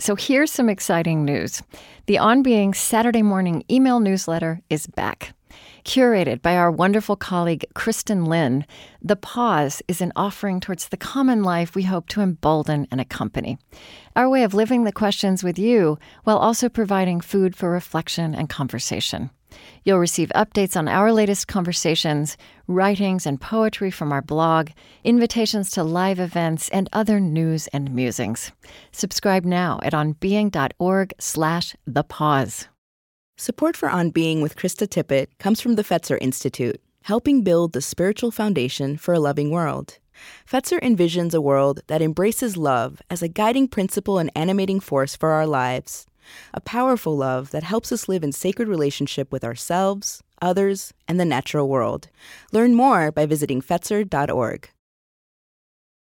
[0.00, 1.62] So here's some exciting news.
[2.06, 5.34] The On Being Saturday morning email newsletter is back.
[5.84, 8.66] Curated by our wonderful colleague Kristin Lin,
[9.00, 13.56] The Pause is an offering towards the common life we hope to embolden and accompany.
[14.16, 18.48] Our way of living the questions with you while also providing food for reflection and
[18.48, 19.30] conversation.
[19.84, 24.70] You'll receive updates on our latest conversations, writings and poetry from our blog,
[25.04, 28.50] invitations to live events, and other news and musings.
[28.92, 32.68] Subscribe now at onbeing.org slash the pause.
[33.36, 37.82] Support for On Being with Krista Tippett comes from the Fetzer Institute, helping build the
[37.82, 39.98] spiritual foundation for a loving world.
[40.48, 45.30] Fetzer envisions a world that embraces love as a guiding principle and animating force for
[45.30, 46.06] our lives
[46.52, 51.24] a powerful love that helps us live in sacred relationship with ourselves, others, and the
[51.24, 52.08] natural world.
[52.52, 54.68] Learn more by visiting Fetzer.org.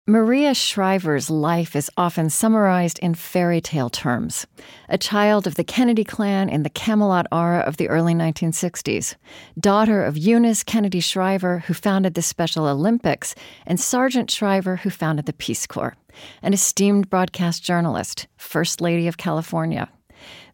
[0.06, 4.46] Maria Shriver's life is often summarized in fairy tale terms.
[4.90, 9.14] A child of the Kennedy clan in the Camelot era of the early 1960s,
[9.58, 13.34] daughter of Eunice Kennedy Shriver, who founded the Special Olympics,
[13.66, 15.96] and Sargent Shriver, who founded the Peace Corps,
[16.42, 19.88] an esteemed broadcast journalist, First Lady of California.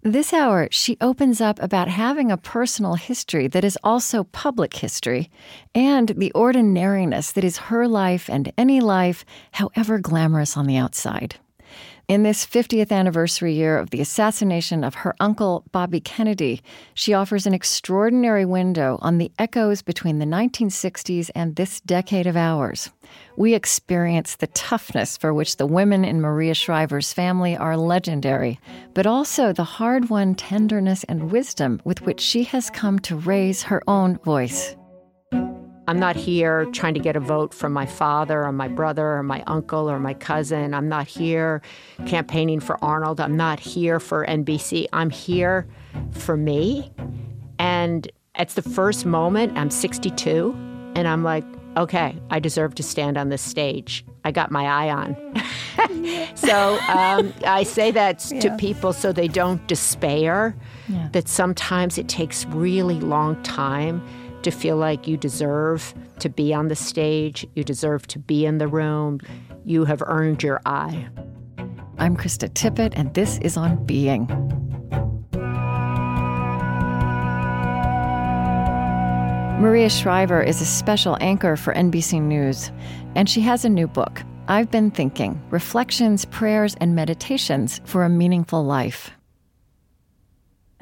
[0.03, 5.31] This hour, she opens up about having a personal history that is also public history
[5.75, 11.37] and the ordinariness that is her life and any life, however glamorous on the outside.
[12.11, 16.61] In this 50th anniversary year of the assassination of her uncle, Bobby Kennedy,
[16.93, 22.37] she offers an extraordinary window on the echoes between the 1960s and this decade of
[22.37, 22.91] ours.
[23.37, 28.59] We experience the toughness for which the women in Maria Shriver's family are legendary,
[28.93, 33.63] but also the hard won tenderness and wisdom with which she has come to raise
[33.63, 34.75] her own voice.
[35.91, 39.25] I'm not here trying to get a vote from my father or my brother or
[39.25, 40.73] my uncle or my cousin.
[40.73, 41.63] I'm not here
[42.07, 43.19] campaigning for Arnold.
[43.19, 44.87] I'm not here for NBC.
[44.93, 45.67] I'm here
[46.13, 46.93] for me.
[47.59, 50.53] And it's the first moment, I'm 62,
[50.95, 51.43] and I'm like,
[51.77, 54.05] okay, I deserve to stand on this stage.
[54.25, 55.17] I got my eye on.
[56.37, 58.39] so um, I say that yeah.
[58.43, 60.55] to people so they don't despair,
[60.89, 61.09] yeah.
[61.11, 64.01] that sometimes it takes really long time
[64.43, 68.59] to feel like you deserve to be on the stage, you deserve to be in
[68.59, 69.21] the room,
[69.65, 71.09] you have earned your I.
[71.99, 74.27] I'm Krista Tippett, and this is On Being.
[79.61, 82.73] Maria Shriver is a special anchor for NBC News,
[83.15, 88.09] and she has a new book, I've Been Thinking Reflections, Prayers, and Meditations for a
[88.09, 89.11] Meaningful Life.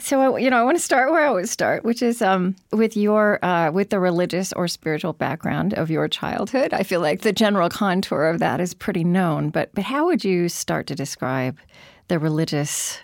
[0.00, 2.96] So you know, I want to start where I always start, which is um, with
[2.96, 6.72] your uh, with the religious or spiritual background of your childhood.
[6.72, 10.24] I feel like the general contour of that is pretty known, but but how would
[10.24, 11.58] you start to describe
[12.06, 13.00] the religious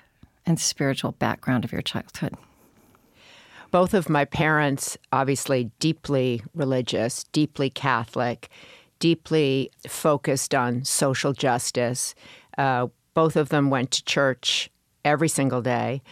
[0.47, 2.35] and spiritual background of your childhood?
[3.73, 8.49] Both of my parents, obviously deeply religious, deeply Catholic,
[9.01, 12.15] deeply focused on social justice.
[12.57, 14.71] Uh, both of them went to church
[15.05, 16.03] every single day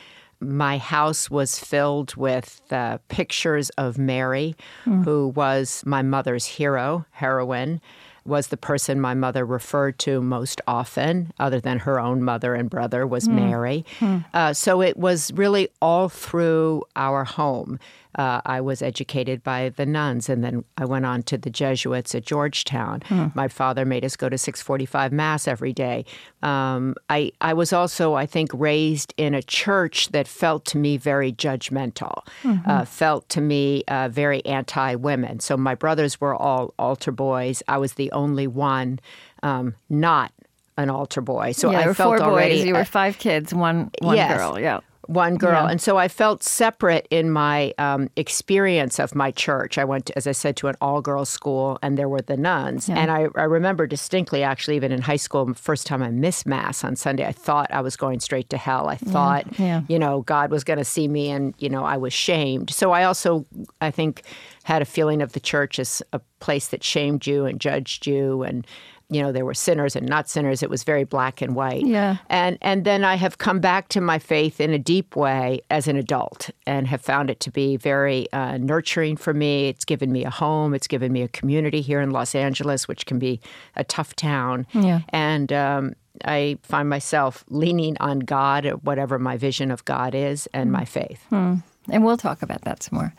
[0.43, 5.05] my house was filled with uh, pictures of Mary, mm.
[5.05, 7.81] who was my mother's hero, heroine,
[8.25, 12.71] was the person my mother referred to most often, other than her own mother and
[12.71, 13.35] brother, was mm.
[13.35, 13.85] Mary.
[13.99, 14.25] Mm.
[14.33, 17.79] Uh, so it was really all through our home.
[18.17, 22.15] Uh, I was educated by the nuns, and then I went on to the Jesuits
[22.15, 23.03] at Georgetown.
[23.07, 23.27] Hmm.
[23.35, 26.05] My father made us go to 645 Mass every day.
[26.43, 30.97] Um, I, I was also, I think, raised in a church that felt to me
[30.97, 32.69] very judgmental, mm-hmm.
[32.69, 35.41] uh, felt to me uh, very anti women.
[35.41, 37.63] So my brothers were all altar boys.
[37.69, 39.01] I was the only one
[39.43, 40.33] um, not
[40.77, 41.53] an altar boy.
[41.53, 42.59] So yeah, I felt four already.
[42.59, 42.67] Boys.
[42.67, 44.37] You were five kids, one one yes.
[44.37, 44.59] girl.
[44.59, 44.81] Yeah
[45.15, 45.65] one girl.
[45.65, 45.71] Yeah.
[45.71, 49.79] And so I felt separate in my um, experience of my church.
[49.79, 52.37] I went, to, as I said, to an all girls school, and there were the
[52.37, 52.89] nuns.
[52.89, 52.99] Yeah.
[52.99, 56.85] And I, I, remember distinctly, actually, even in high school, first time I missed Mass
[56.85, 58.89] on Sunday, I thought I was going straight to hell.
[58.89, 59.83] I thought, yeah.
[59.89, 62.71] you know, God was going to see me, and, you know, I was shamed.
[62.71, 63.47] So I also,
[63.81, 64.23] I think,
[64.65, 68.43] had a feeling of the church as a place that shamed you and judged you
[68.43, 68.67] and
[69.13, 72.17] you know there were sinners and not sinners it was very black and white yeah
[72.29, 75.87] and and then i have come back to my faith in a deep way as
[75.89, 80.13] an adult and have found it to be very uh, nurturing for me it's given
[80.13, 83.41] me a home it's given me a community here in los angeles which can be
[83.77, 85.95] a tough town yeah and um,
[86.25, 90.73] I find myself leaning on God, whatever my vision of God is, and mm.
[90.75, 91.25] my faith.
[91.31, 91.63] Mm.
[91.91, 93.15] And we'll talk about that some more.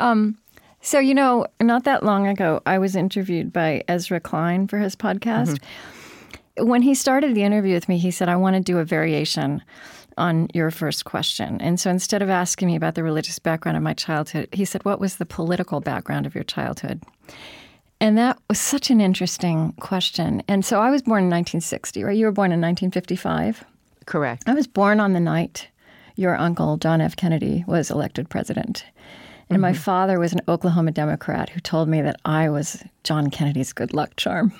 [0.00, 0.38] Um,
[0.88, 4.96] so, you know, not that long ago, I was interviewed by Ezra Klein for his
[4.96, 5.58] podcast.
[5.58, 6.66] Mm-hmm.
[6.66, 9.62] when he started the interview with me, he said, I want to do a variation
[10.16, 11.60] on your first question.
[11.60, 14.82] And so instead of asking me about the religious background of my childhood, he said,
[14.86, 17.02] What was the political background of your childhood?
[18.00, 20.42] And that was such an interesting question.
[20.48, 22.16] And so I was born in 1960, right?
[22.16, 23.62] You were born in 1955?
[24.06, 24.48] Correct.
[24.48, 25.68] I was born on the night
[26.16, 27.14] your uncle, John F.
[27.14, 28.84] Kennedy, was elected president.
[29.50, 29.62] And mm-hmm.
[29.62, 33.94] my father was an Oklahoma Democrat who told me that I was John Kennedy's good
[33.94, 34.52] luck charm.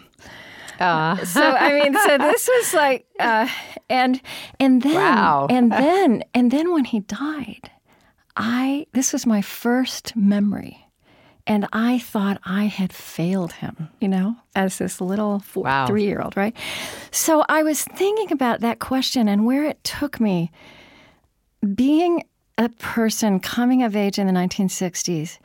[0.80, 1.16] Uh.
[1.24, 3.48] So I mean, so this was like, uh,
[3.90, 4.20] and
[4.60, 5.46] and then wow.
[5.50, 7.70] and then and then when he died,
[8.36, 10.86] I this was my first memory,
[11.46, 15.86] and I thought I had failed him, you know, as this little four, wow.
[15.86, 16.56] three year old, right?
[17.10, 20.50] So I was thinking about that question and where it took me.
[21.74, 22.22] Being
[22.58, 25.38] a person coming of age in the 1960s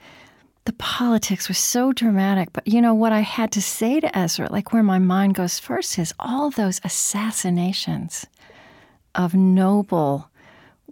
[0.65, 2.53] the politics was so dramatic.
[2.53, 5.59] But you know what I had to say to Ezra, like where my mind goes
[5.59, 8.25] first, is all those assassinations
[9.15, 10.29] of noble,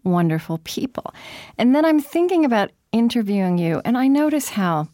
[0.03, 1.13] wonderful people.
[1.57, 4.89] And then I'm thinking about interviewing you, and I notice how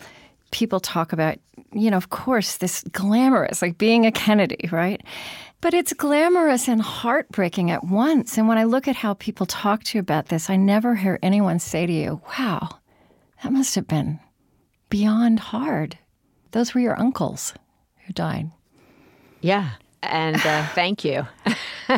[0.51, 1.39] people talk about,
[1.73, 5.01] you know, of course, this glamorous, like being a Kennedy, right?
[5.59, 8.38] But it's glamorous and heartbreaking at once.
[8.38, 11.18] And when I look at how people talk to you about this, I never hear
[11.24, 12.69] anyone say to you, wow,
[13.42, 14.19] that must have been
[14.89, 15.98] beyond hard.
[16.51, 17.54] Those were your uncles
[18.06, 18.51] who died.
[19.42, 19.71] Yeah.
[20.04, 21.25] And uh, thank you.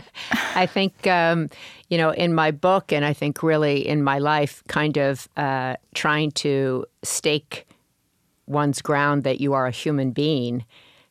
[0.56, 1.50] I think, um,
[1.90, 5.76] you know, in my book, and I think really in my life, kind of uh,
[5.94, 7.68] trying to stake
[8.48, 10.66] one's ground that you are a human being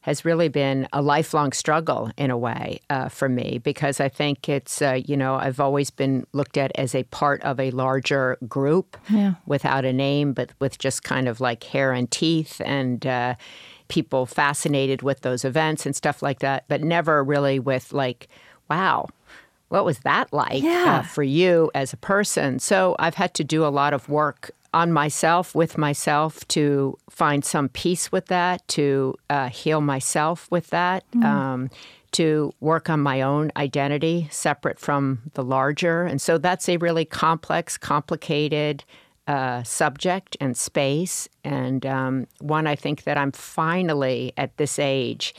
[0.09, 4.49] has really been a lifelong struggle in a way uh, for me because I think
[4.49, 8.39] it's, uh, you know, I've always been looked at as a part of a larger
[8.49, 9.35] group yeah.
[9.45, 13.35] without a name, but with just kind of like hair and teeth and, uh,
[13.89, 18.29] people fascinated with those events and stuff like that, but never really with like,
[18.71, 19.09] wow,
[19.69, 21.01] what was that like uh, yeah.
[21.01, 22.59] uh, for you as a person?
[22.59, 27.44] So I've had to do a lot of work on myself, with myself, to find
[27.44, 31.25] some peace with that, to uh, heal myself with that, mm.
[31.25, 31.70] um,
[32.12, 36.05] to work on my own identity separate from the larger.
[36.05, 38.85] And so that's a really complex, complicated
[39.26, 45.35] uh, subject and space, and um, one I think that I'm finally at this age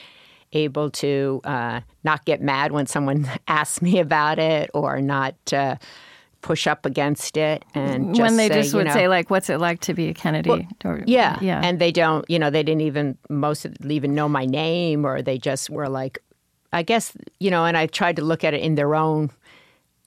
[0.53, 5.75] able to uh, not get mad when someone asks me about it or not uh,
[6.41, 9.57] push up against it and when they say, just would know, say like what's it
[9.59, 11.59] like to be a kennedy well, or, yeah yeah.
[11.63, 15.21] and they don't you know they didn't even most of even know my name or
[15.21, 16.19] they just were like
[16.71, 19.29] i guess you know and i tried to look at it in their own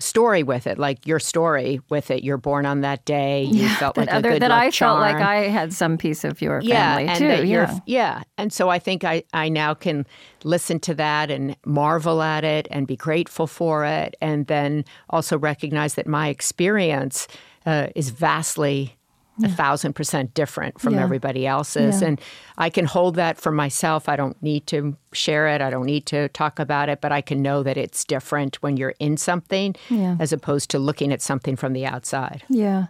[0.02, 2.22] story with it, like your story with it.
[2.22, 3.44] You're born on that day.
[3.44, 5.00] You yeah, felt like other, a good that I charm.
[5.00, 7.46] felt like I had some piece of your yeah, family and too.
[7.46, 8.22] yeah, yeah.
[8.36, 10.06] And so I think I I now can
[10.44, 15.38] listen to that and marvel at it and be grateful for it, and then also
[15.38, 17.28] recognize that my experience
[17.64, 18.96] uh, is vastly
[19.44, 21.02] a thousand percent different from yeah.
[21.02, 22.00] everybody else's.
[22.00, 22.08] Yeah.
[22.08, 22.20] And
[22.58, 24.08] I can hold that for myself.
[24.08, 25.60] I don't need to share it.
[25.60, 28.76] I don't need to talk about it, but I can know that it's different when
[28.76, 30.16] you're in something yeah.
[30.20, 32.42] as opposed to looking at something from the outside.
[32.48, 32.86] Yeah.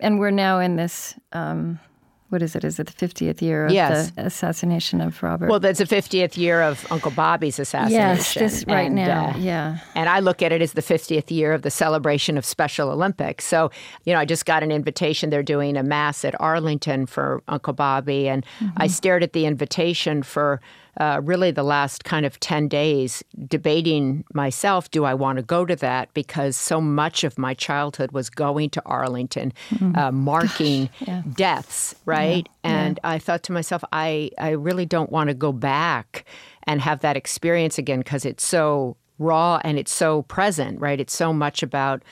[0.00, 1.78] And we're now in this um,
[2.34, 2.64] what is it?
[2.64, 4.10] Is it the 50th year of yes.
[4.10, 5.48] the assassination of Robert?
[5.48, 7.94] Well, that's the 50th year of Uncle Bobby's assassination.
[7.96, 9.78] Yes, this right and, now, uh, yeah.
[9.94, 13.44] And I look at it as the 50th year of the celebration of Special Olympics.
[13.44, 13.70] So,
[14.04, 15.30] you know, I just got an invitation.
[15.30, 18.76] They're doing a mass at Arlington for Uncle Bobby, and mm-hmm.
[18.78, 20.60] I stared at the invitation for
[20.98, 25.64] uh, really the last kind of 10 days debating myself do I want to go
[25.64, 26.12] to that?
[26.14, 29.96] Because so much of my childhood was going to Arlington, mm-hmm.
[29.96, 31.22] uh, marking yeah.
[31.34, 32.48] deaths, right?
[32.64, 32.70] Yeah.
[32.70, 33.10] And yeah.
[33.10, 36.24] I thought to myself, I, I really don't want to go back
[36.64, 41.00] and have that experience again because it's so raw and it's so present, right?
[41.00, 42.02] It's so much about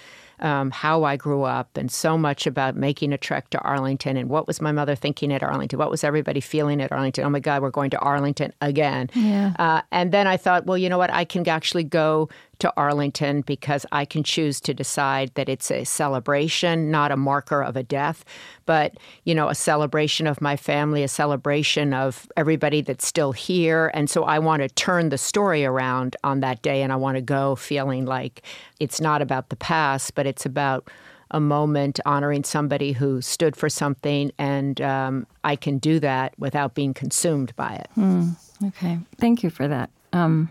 [0.43, 4.29] um, how I grew up and so much about making a trek to Arlington and
[4.29, 5.79] what was my mother thinking at Arlington?
[5.79, 7.25] What was everybody feeling at Arlington?
[7.25, 9.09] Oh my God, we're going to Arlington again.
[9.15, 9.55] Yeah.
[9.59, 11.11] Uh, and then I thought, well, you know what?
[11.11, 12.29] I can actually go
[12.63, 17.61] to Arlington because I can choose to decide that it's a celebration, not a marker
[17.61, 18.25] of a death,
[18.67, 23.91] but you know, a celebration of my family, a celebration of everybody that's still here.
[23.95, 27.17] And so I want to turn the story around on that day and I want
[27.17, 28.43] to go feeling like
[28.79, 30.89] it's not about the past, but it's about
[31.33, 36.75] a moment honoring somebody who stood for something, and um, I can do that without
[36.75, 37.89] being consumed by it.
[37.97, 39.89] Mm, okay, thank you for that.
[40.13, 40.51] Um,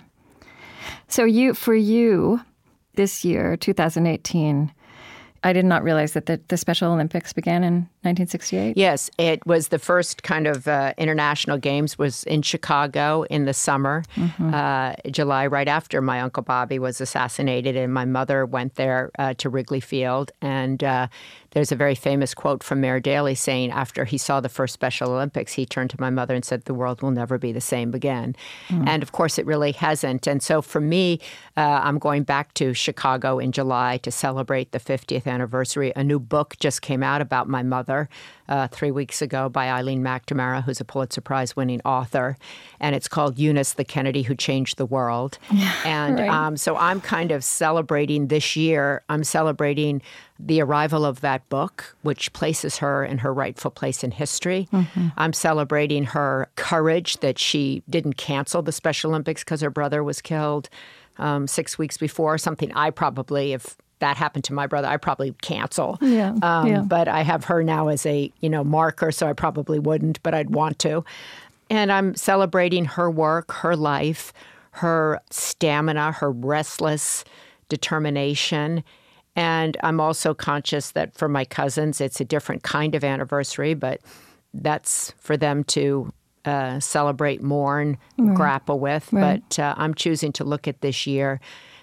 [1.07, 2.41] so you, for you,
[2.95, 4.71] this year, 2018,
[5.43, 8.77] I did not realize that the, the Special Olympics began in 1968?
[8.77, 13.53] Yes, it was the first kind of uh, international games was in Chicago in the
[13.53, 14.53] summer, mm-hmm.
[14.53, 19.33] uh, July, right after my uncle Bobby was assassinated, and my mother went there uh,
[19.35, 21.07] to Wrigley Field, and uh,
[21.51, 25.11] there's a very famous quote from Mayor Daley saying, after he saw the first Special
[25.11, 27.93] Olympics, he turned to my mother and said, The world will never be the same
[27.93, 28.35] again.
[28.69, 28.87] Mm.
[28.87, 30.27] And of course, it really hasn't.
[30.27, 31.19] And so for me,
[31.57, 35.91] uh, I'm going back to Chicago in July to celebrate the 50th anniversary.
[35.95, 38.07] A new book just came out about my mother
[38.47, 42.37] uh, three weeks ago by Eileen McNamara, who's a Pulitzer Prize winning author.
[42.79, 45.37] And it's called Eunice, the Kennedy Who Changed the World.
[45.51, 46.29] Yeah, and right.
[46.29, 50.01] um, so I'm kind of celebrating this year, I'm celebrating
[50.43, 54.67] the arrival of that book, which places her in her rightful place in history.
[54.73, 55.09] Mm-hmm.
[55.17, 60.21] I'm celebrating her courage that she didn't cancel the Special Olympics because her brother was
[60.21, 60.69] killed
[61.17, 65.33] um, six weeks before, something I probably, if that happened to my brother, I probably
[65.41, 65.97] cancel.
[66.01, 66.81] Yeah, um, yeah.
[66.81, 70.33] But I have her now as a you know marker, so I probably wouldn't, but
[70.33, 71.05] I'd want to.
[71.69, 74.33] And I'm celebrating her work, her life,
[74.71, 77.23] her stamina, her restless
[77.69, 78.83] determination.
[79.35, 84.01] And I'm also conscious that for my cousins, it's a different kind of anniversary, but
[84.53, 86.11] that's for them to
[86.43, 88.35] uh, celebrate, mourn, right.
[88.35, 89.11] grapple with.
[89.13, 89.41] Right.
[89.47, 91.39] But uh, I'm choosing to look at this year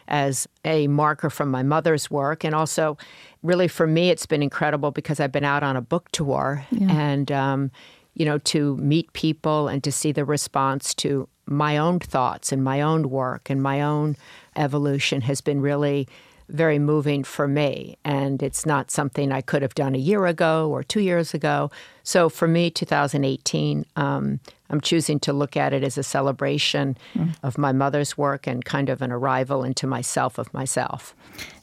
[0.08, 2.44] as a marker from my mother's work.
[2.44, 2.96] And also,
[3.42, 6.90] really for me, it's been incredible because I've been out on a book tour yeah.
[6.90, 7.70] and, um,
[8.14, 12.62] you know, to meet people and to see the response to my own thoughts and
[12.64, 14.16] my own work and my own
[14.56, 16.08] evolution has been really
[16.48, 17.98] very moving for me.
[18.04, 21.70] And it's not something I could have done a year ago or two years ago.
[22.02, 24.40] So for me, 2018, um,
[24.70, 27.34] I'm choosing to look at it as a celebration mm.
[27.42, 31.14] of my mother's work and kind of an arrival into myself of myself.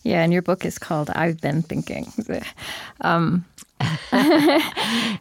[0.04, 2.12] Yeah, and your book is called I've Been Thinking.
[3.02, 3.46] Um,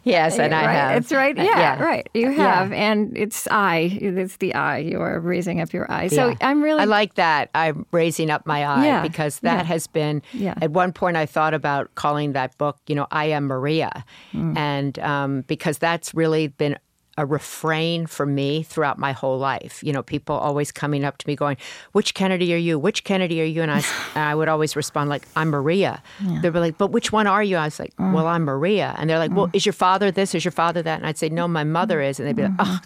[0.03, 0.73] yes, and I right.
[0.73, 0.97] have.
[0.97, 1.35] It's right.
[1.35, 1.83] Yeah, yeah.
[1.83, 2.09] right.
[2.13, 2.77] You have, yeah.
[2.77, 3.97] and it's I.
[4.01, 4.77] It's the I.
[4.79, 6.07] You are raising up your I.
[6.07, 6.35] So yeah.
[6.41, 6.81] I'm really.
[6.81, 7.49] I like that.
[7.55, 10.21] I'm raising up my I because that has been.
[10.61, 14.57] At one point, I thought about calling that book, you know, I am Maria, mm.
[14.57, 16.77] and um, because that's really been
[17.17, 19.83] a refrain for me throughout my whole life.
[19.83, 21.57] You know, people always coming up to me going,
[21.93, 22.77] "Which Kennedy are you?
[22.77, 23.77] Which Kennedy are you?" And I,
[24.15, 26.41] and I would always respond like, "I'm Maria." Yeah.
[26.41, 28.13] They'd be like, "But which one are you?" I was like, mm.
[28.13, 29.35] "Well, I'm Maria." And they're like, mm.
[29.35, 30.35] "Well, is your father this?
[30.35, 32.53] Is your father that?" And I'd say, "No, my mother is." And they'd be like,
[32.59, 32.79] "Oh."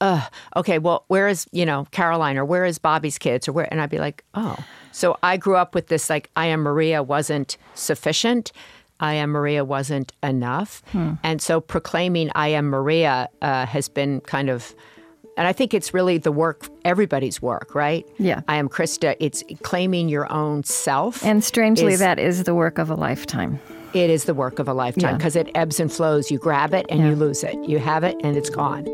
[0.00, 0.26] Uh,
[0.56, 3.68] okay, well, where is, you know, Caroline or where is Bobby's kids or where?
[3.70, 4.56] And I'd be like, oh.
[4.92, 8.52] So I grew up with this, like, I am Maria wasn't sufficient.
[9.00, 10.82] I am Maria wasn't enough.
[10.92, 11.14] Hmm.
[11.22, 14.74] And so proclaiming I am Maria uh, has been kind of,
[15.36, 18.06] and I think it's really the work, everybody's work, right?
[18.18, 18.42] Yeah.
[18.46, 19.16] I am Krista.
[19.18, 21.24] It's claiming your own self.
[21.24, 23.58] And strangely, is, that is the work of a lifetime.
[23.94, 25.42] It is the work of a lifetime because yeah.
[25.42, 26.30] it ebbs and flows.
[26.30, 27.10] You grab it and yeah.
[27.10, 27.56] you lose it.
[27.68, 28.86] You have it and it's gone.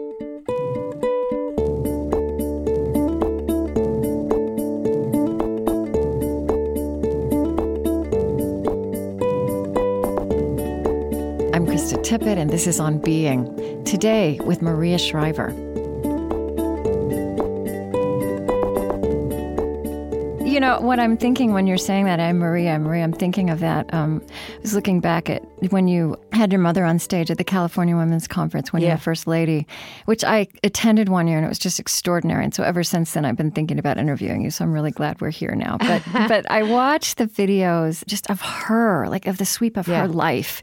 [11.71, 13.85] Krista Tippett, and this is On Being.
[13.85, 15.51] Today with Maria Shriver.
[20.45, 23.51] You know, what I'm thinking when you're saying that, I'm Maria, I'm Maria, I'm thinking
[23.51, 23.95] of that.
[23.95, 27.45] Um, I was looking back at when you had your mother on stage at the
[27.45, 28.89] California Women's Conference when yeah.
[28.89, 29.67] you were First Lady,
[30.07, 32.45] which I attended one year and it was just extraordinary.
[32.45, 34.51] And so ever since then, I've been thinking about interviewing you.
[34.51, 35.77] So I'm really glad we're here now.
[35.79, 40.01] But but I watched the videos just of her, like of the sweep of yeah.
[40.01, 40.63] her life.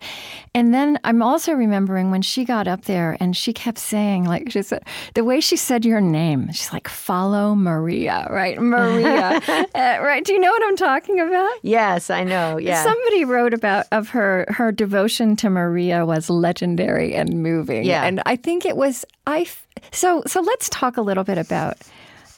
[0.56, 4.52] And then I'm also remembering when she got up there and she kept saying, like,
[4.52, 8.60] she said, the way she said your name, she's like, follow Maria, right?
[8.60, 9.40] Maria.
[9.76, 10.26] uh, right?
[10.26, 11.54] Do you know what I'm talking about?
[11.62, 12.58] Yes, I know.
[12.58, 12.84] Yeah.
[12.84, 15.67] Somebody wrote about of her her devotion to Maria
[16.06, 17.84] was legendary and moving.
[17.84, 18.04] Yeah.
[18.04, 19.48] And I think it was I
[19.92, 21.78] so so let's talk a little bit about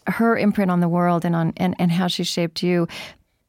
[0.07, 2.87] her imprint on the world and on and, and how she shaped you.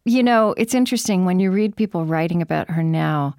[0.04, 3.34] You know, it's interesting when you read people writing about her now,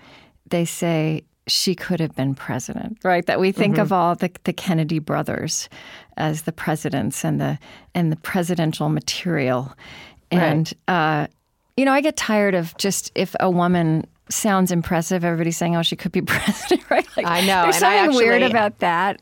[0.50, 3.25] they say she could have been president, right?
[3.25, 3.81] That we think mm-hmm.
[3.81, 5.69] of all the, the Kennedy brothers
[6.17, 7.57] as the presidents and the
[7.95, 9.74] and the presidential material.
[10.29, 11.24] And right.
[11.24, 11.27] uh,
[11.77, 15.81] you know, I get tired of just if a woman sounds impressive, everybody's saying, "Oh,
[15.81, 17.07] she could be president," right?
[17.15, 17.63] Like, I know.
[17.63, 19.21] There's something actually, weird about that.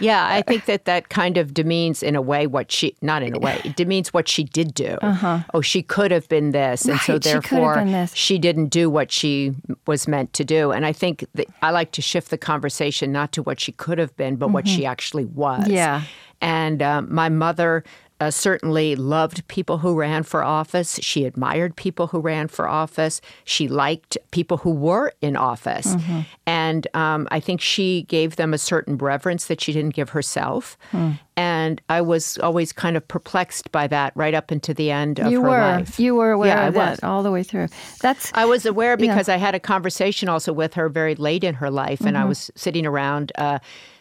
[0.00, 3.36] Yeah, I think that that kind of demeans, in a way, what she not in
[3.36, 4.98] a way it demeans what she did do.
[5.02, 5.40] Uh-huh.
[5.54, 9.12] Oh, she could have been this, and right, so therefore she, she, didn't do what
[9.12, 9.54] she
[9.86, 10.72] was meant to do.
[10.72, 13.98] And I think that I like to shift the conversation not to what she could
[13.98, 14.54] have been, but mm-hmm.
[14.54, 15.68] what she actually was.
[15.68, 16.02] Yeah.
[16.40, 17.84] And um, my mother
[18.20, 20.98] uh, certainly loved people who ran for office.
[21.02, 23.20] She admired people who ran for office.
[23.44, 25.94] She liked people who were in office.
[25.94, 26.20] Mm-hmm.
[26.46, 30.76] And um, I think she gave them a certain reverence that she didn't give herself.
[30.92, 31.18] Mm.
[31.36, 35.32] And I was always kind of perplexed by that right up into the end of
[35.32, 35.58] you her were.
[35.58, 35.98] life.
[35.98, 37.68] You were aware yeah, of that all the way through.
[38.02, 39.36] That's I was aware because yeah.
[39.36, 42.08] I had a conversation also with her very late in her life, mm-hmm.
[42.08, 42.28] and I mm-hmm.
[42.30, 43.32] was sitting around.
[43.36, 43.58] Uh,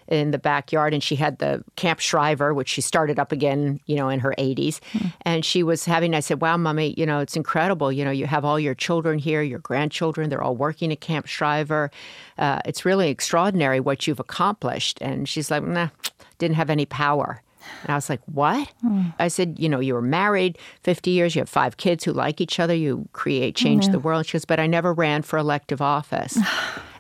[0.10, 3.96] in the backyard and she had the Camp Shriver, which she started up again, you
[3.96, 4.80] know, in her 80s.
[4.94, 5.14] Mm.
[5.22, 7.92] And she was having, I said, wow, mommy, you know, it's incredible.
[7.92, 11.28] You know, you have all your children here, your grandchildren, they're all working at Camp
[11.28, 11.92] Shriver.
[12.38, 14.98] Uh, it's really extraordinary what you've accomplished.
[15.02, 15.90] And she's like, nah,
[16.40, 17.42] didn't have any power.
[17.84, 18.68] And I was like, what?
[18.84, 19.14] Mm.
[19.20, 22.42] I said, you know, you were married 50 years, you have five kids who like
[22.42, 24.26] each other, you create, change the world.
[24.26, 26.38] She goes, but I never ran for elective office.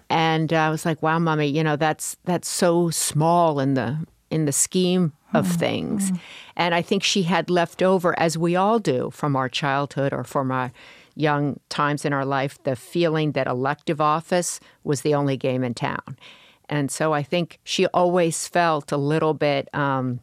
[0.10, 4.46] And I was like, "Wow, mommy, you know that's that's so small in the in
[4.46, 5.58] the scheme of mm-hmm.
[5.58, 6.12] things."
[6.56, 10.24] And I think she had left over, as we all do, from our childhood or
[10.24, 10.72] from our
[11.16, 15.74] young times in our life, the feeling that elective office was the only game in
[15.74, 16.18] town.
[16.70, 19.74] And so I think she always felt a little bit.
[19.74, 20.22] Um,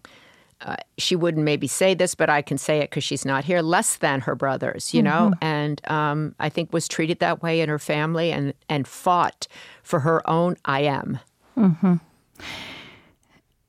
[0.62, 3.60] uh, she wouldn't maybe say this, but I can say it because she's not here,
[3.60, 5.44] less than her brothers, you know, mm-hmm.
[5.44, 9.46] and um, I think was treated that way in her family and, and fought
[9.82, 11.18] for her own I am.
[11.58, 11.94] Mm-hmm.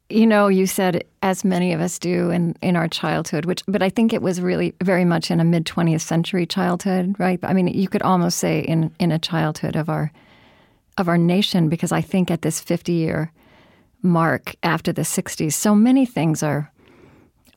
[0.10, 3.84] You know, you said, as many of us do in, in our childhood, which, but
[3.84, 7.40] I think it was really very much in a mid 20th century childhood, right?
[7.44, 10.14] I mean, you could almost say in, in a childhood of our,
[10.98, 13.34] of our nation, because I think at this 50 year
[14.02, 16.72] mark after the 60s, so many things are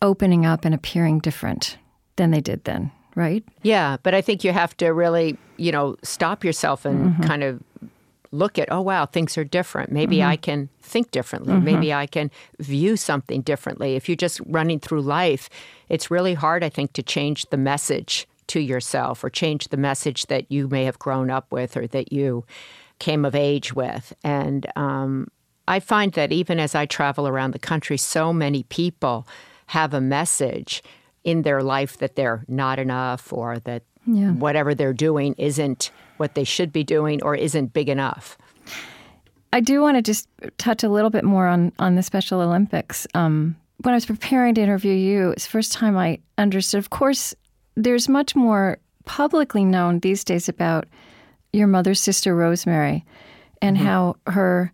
[0.03, 1.77] opening up and appearing different
[2.17, 3.45] than they did then, right?
[3.63, 7.23] Yeah, but I think you have to really, you know, stop yourself and mm-hmm.
[7.23, 7.63] kind of
[8.33, 9.91] look at, oh, wow, things are different.
[9.91, 10.31] Maybe mm-hmm.
[10.31, 11.55] I can think differently.
[11.55, 11.65] Mm-hmm.
[11.65, 13.97] Maybe I can view something differently.
[13.97, 15.51] If you're just running through life,
[15.89, 20.27] it's really hard, I think, to change the message to yourself or change the message
[20.27, 22.45] that you may have grown up with or that you
[22.99, 24.13] came of age with.
[24.23, 25.29] And um,
[25.67, 29.27] I find that even as I travel around the country, so many people
[29.71, 30.83] have a message
[31.23, 34.33] in their life that they're not enough or that yeah.
[34.33, 38.37] whatever they're doing isn't what they should be doing or isn't big enough.
[39.53, 40.27] I do want to just
[40.59, 43.07] touch a little bit more on, on the Special Olympics.
[43.15, 46.79] Um, when I was preparing to interview you, it's the first time I understood.
[46.79, 47.33] Of course,
[47.77, 50.87] there's much more publicly known these days about
[51.53, 53.05] your mother's sister, Rosemary,
[53.63, 53.87] and mm-hmm.
[53.87, 54.73] how her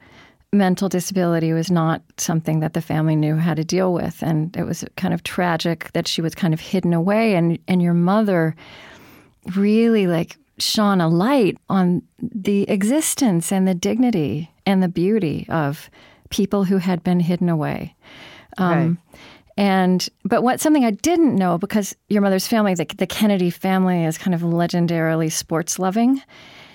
[0.56, 4.22] mental disability was not something that the family knew how to deal with.
[4.22, 7.34] And it was kind of tragic that she was kind of hidden away.
[7.34, 8.54] And, and your mother
[9.54, 15.90] really like shone a light on the existence and the dignity and the beauty of
[16.30, 17.94] people who had been hidden away.
[18.58, 19.20] Um, right.
[19.58, 24.04] And but what something I didn't know because your mother's family, the, the Kennedy family,
[24.04, 26.20] is kind of legendarily sports loving,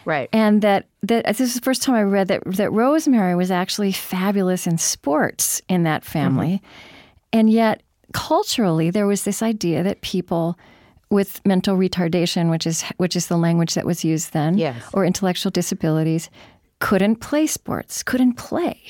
[0.06, 0.30] Right.
[0.34, 3.92] And that, that this is the first time I read that, that Rosemary was actually
[3.92, 6.56] fabulous in sports in that family.
[6.56, 6.98] Mm-hmm.
[7.34, 7.84] And yet,
[8.14, 10.58] culturally, there was this idea that people
[11.10, 14.82] with mental retardation, which is which is the language that was used then, yes.
[14.94, 16.30] or intellectual disabilities,
[16.80, 18.82] couldn't play sports, couldn't play.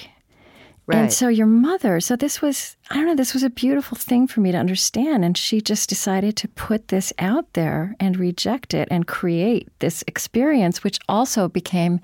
[0.92, 1.04] Right.
[1.04, 4.28] And so your mother, so this was, I don't know, this was a beautiful thing
[4.28, 5.24] for me to understand.
[5.24, 10.04] And she just decided to put this out there and reject it and create this
[10.08, 12.02] experience, which also became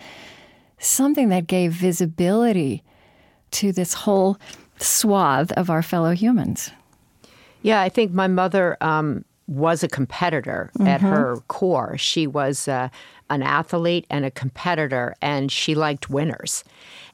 [0.79, 2.83] something that gave visibility
[3.51, 4.37] to this whole
[4.79, 6.71] swath of our fellow humans.
[7.63, 10.87] Yeah, I think my mother um, was a competitor mm-hmm.
[10.87, 11.97] at her core.
[11.97, 12.89] She was uh,
[13.29, 16.63] an athlete and a competitor, and she liked winners.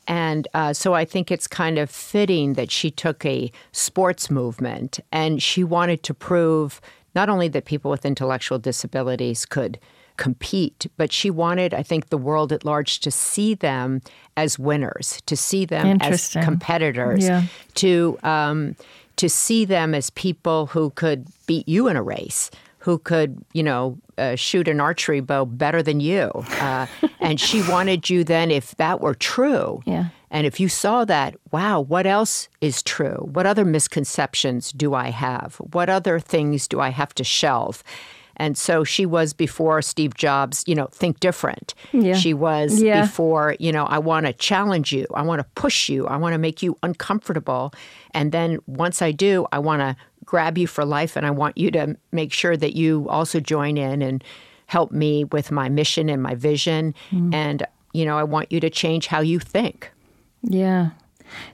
[0.08, 5.00] And uh, so I think it's kind of fitting that she took a sports movement
[5.12, 6.82] and she wanted to prove
[7.16, 9.80] not only that people with intellectual disabilities could
[10.18, 14.02] compete, but she wanted, I think, the world at large to see them
[14.38, 17.44] as winners, to see them as competitors, yeah.
[17.76, 18.76] to um,
[19.16, 22.50] to see them as people who could beat you in a race,
[22.84, 26.30] who could, you know, uh, shoot an archery bow better than you.
[26.60, 26.86] Uh,
[27.22, 30.08] and she wanted you then, if that were true, yeah.
[30.30, 33.30] and if you saw that, wow, what else is true?
[33.32, 35.56] What other misconceptions do I have?
[35.72, 37.86] What other things do I have to shelve?
[38.36, 41.74] And so she was before Steve Jobs, you know, think different.
[41.94, 42.16] Yeah.
[42.16, 43.04] She was yeah.
[43.04, 45.06] before, you know, I want to challenge you.
[45.14, 46.08] I want to push you.
[46.08, 47.74] I want to make you uncomfortable.
[48.12, 51.58] And then once I do, I want to grab you for life and I want
[51.58, 54.24] you to make sure that you also join in and
[54.68, 56.96] help me with my mission and my vision.
[57.12, 57.34] Mm.
[57.34, 59.92] And, you know, I want you to change how you think.
[60.42, 60.90] Yeah.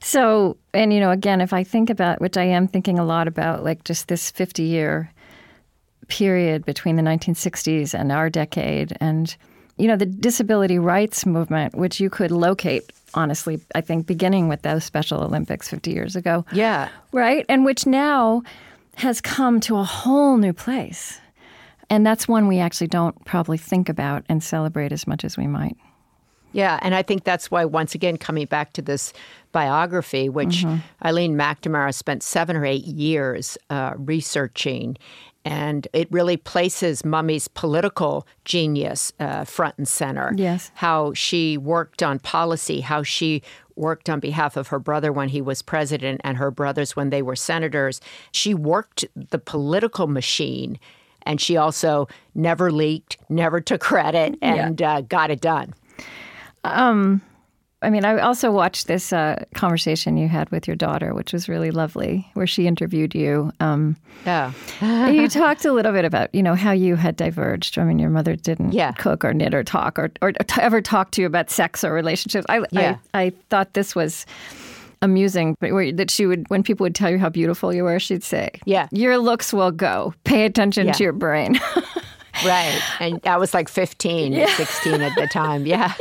[0.02, 3.28] So, and you know, again, if I think about, which I am thinking a lot
[3.28, 5.12] about, like just this 50 year
[6.08, 9.36] period between the 1960s and our decade, and,
[9.80, 14.62] you know, the disability rights movement, which you could locate, honestly, I think, beginning with
[14.62, 16.46] those Special Olympics 50 years ago.
[16.52, 16.90] Yeah.
[17.14, 17.46] Right?
[17.48, 18.44] And which now
[18.96, 21.20] has come to a whole new place.
[21.90, 25.48] And that's one we actually don't probably think about and celebrate as much as we
[25.48, 25.78] might.
[26.52, 29.14] Yeah, and I think that's why, once again, coming back to this
[29.52, 30.78] biography, which mm-hmm.
[31.06, 34.98] Eileen McNamara spent seven or eight years uh, researching,
[35.46, 40.34] and it really places Mummy's political genius uh, front and center.
[40.36, 40.72] Yes.
[40.76, 43.42] How she worked on policy, how she
[43.76, 47.22] worked on behalf of her brother when he was president and her brothers when they
[47.22, 48.02] were senators.
[48.32, 50.78] She worked the political machine
[51.24, 54.96] and she also never leaked, never took credit, and yeah.
[54.96, 55.74] uh, got it done.
[56.64, 57.22] Um,
[57.82, 61.48] I mean, I also watched this uh, conversation you had with your daughter, which was
[61.48, 63.54] really lovely, where she interviewed you.
[63.62, 64.52] Um, yeah.
[65.10, 67.78] you talked a little bit about, you know, how you had diverged.
[67.78, 68.92] I mean, your mother didn't yeah.
[68.94, 72.46] cook or knit or talk or, or ever talk to you about sex or relationships.
[72.50, 72.98] I, yeah.
[73.14, 74.26] I, I thought this was
[75.02, 78.50] amusing that she would when people would tell you how beautiful you were she'd say
[78.66, 80.92] yeah your looks will go pay attention yeah.
[80.92, 81.58] to your brain
[82.46, 84.54] right and i was like 15 yeah.
[84.58, 85.94] 16 at the time yeah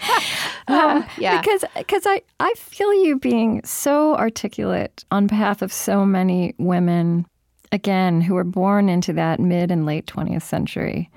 [0.68, 1.40] um, yeah.
[1.40, 7.26] Because because I, I feel you being so articulate on behalf of so many women,
[7.72, 11.10] again, who were born into that mid and late 20th century.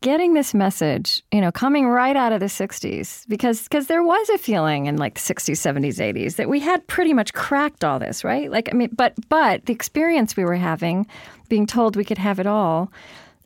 [0.00, 4.28] Getting this message, you know, coming right out of the 60s, because because there was
[4.28, 7.98] a feeling in like the 60s, 70s, 80s that we had pretty much cracked all
[7.98, 8.48] this, right?
[8.48, 11.06] Like, I mean, but but the experience we were having,
[11.48, 12.92] being told we could have it all,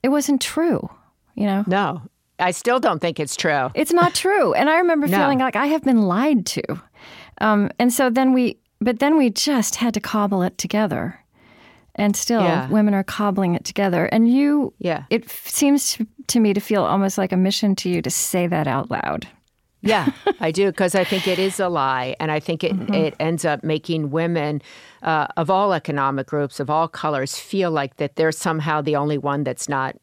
[0.03, 0.91] it wasn't true,
[1.37, 1.65] you know?
[1.67, 2.03] No,
[2.43, 3.71] I still don't think it's true.
[3.75, 4.53] It's not true.
[4.53, 5.17] And I remember no.
[5.17, 6.63] feeling like I have been lied to.
[7.41, 11.19] Um, and so then we, but then we just had to cobble it together.
[11.95, 12.69] And still, yeah.
[12.69, 14.07] women are cobbling it together.
[14.07, 15.05] And you, yeah.
[15.11, 18.47] it f- seems to, me to feel almost like a mission to you to say
[18.47, 19.29] that out loud.
[19.83, 22.95] yeah, I do because I think it is a lie, and I think it mm-hmm.
[22.95, 24.63] it ends up making women
[25.03, 29.19] uh, of all economic groups, of all colors, feel like that they're somehow the only
[29.19, 29.97] one that's not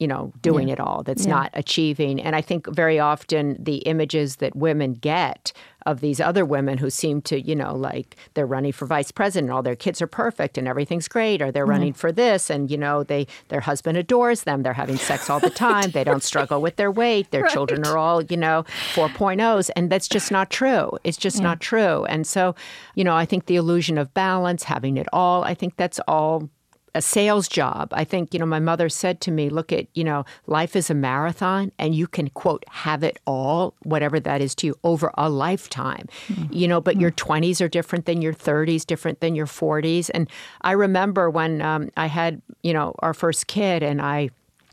[0.00, 0.74] you know, doing yeah.
[0.74, 1.34] it all, that's yeah.
[1.34, 2.20] not achieving.
[2.20, 5.52] And I think very often the images that women get
[5.86, 9.52] of these other women who seem to, you know, like they're running for vice president,
[9.52, 11.70] all their kids are perfect and everything's great, or they're mm-hmm.
[11.70, 15.40] running for this, and you know, they their husband adores them, they're having sex all
[15.40, 17.52] the time, they don't struggle with their weight, their right.
[17.52, 20.90] children are all, you know, 4.0s, and that's just not true.
[21.04, 21.44] It's just yeah.
[21.44, 22.04] not true.
[22.06, 22.54] And so,
[22.94, 26.48] you know, I think the illusion of balance, having it all, I think that's all
[26.94, 27.88] a sales job.
[27.92, 30.90] I think, you know, my mother said to me, look at, you know, life is
[30.90, 35.10] a marathon and you can, quote, have it all, whatever that is to you, over
[35.16, 36.06] a lifetime.
[36.28, 36.52] Mm-hmm.
[36.52, 37.02] You know, but mm-hmm.
[37.02, 40.10] your 20s are different than your 30s, different than your 40s.
[40.12, 40.28] And
[40.62, 44.30] I remember when um, I had, you know, our first kid and I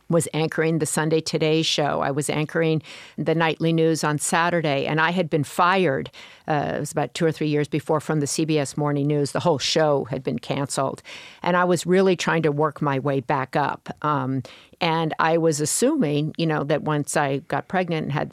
[0.10, 2.02] was anchoring the Sunday Today show.
[2.02, 2.82] I was anchoring
[3.18, 6.10] the nightly news on Saturday, and I had been fired.
[6.48, 9.32] Uh, it was about two or three years before from the CBS Morning News.
[9.32, 11.02] The whole show had been canceled,
[11.44, 13.90] and I was really trying to work my way back up.
[14.02, 14.44] Um,
[14.80, 18.32] and I was assuming, you know, that once I got pregnant and had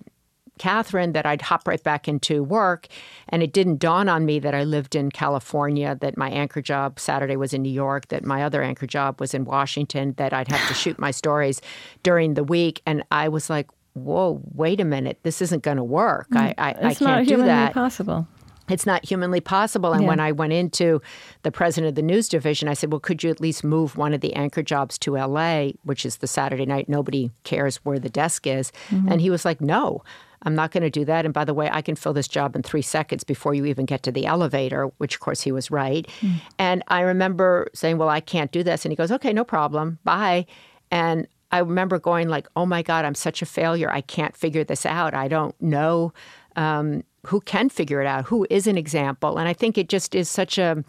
[0.58, 2.86] Catherine that I'd hop right back into work.
[3.28, 7.00] And it didn't dawn on me that I lived in California, that my anchor job
[7.00, 10.48] Saturday was in New York, that my other anchor job was in Washington, that I'd
[10.48, 11.60] have to shoot my stories
[12.02, 12.82] during the week.
[12.86, 16.26] And I was like, whoa, wait a minute, this isn't going to work.
[16.32, 17.74] I, I, I can't do that.
[17.74, 18.26] possible
[18.68, 19.92] it's not humanly possible.
[19.92, 20.08] And yeah.
[20.08, 21.02] when I went into
[21.42, 24.14] the president of the news division, I said, Well, could you at least move one
[24.14, 26.88] of the anchor jobs to LA, which is the Saturday night?
[26.88, 28.72] Nobody cares where the desk is.
[28.88, 29.12] Mm-hmm.
[29.12, 30.02] And he was like, No,
[30.44, 31.24] I'm not going to do that.
[31.24, 33.86] And by the way, I can fill this job in three seconds before you even
[33.86, 36.06] get to the elevator, which of course he was right.
[36.20, 36.40] Mm.
[36.58, 38.84] And I remember saying, Well, I can't do this.
[38.84, 39.98] And he goes, Okay, no problem.
[40.04, 40.46] Bye.
[40.90, 43.88] And I remember going like, "Oh my God, I'm such a failure.
[43.88, 45.14] I can't figure this out.
[45.14, 46.12] I don't know
[46.56, 48.24] um, who can figure it out.
[48.24, 50.82] Who is an example?" And I think it just is such a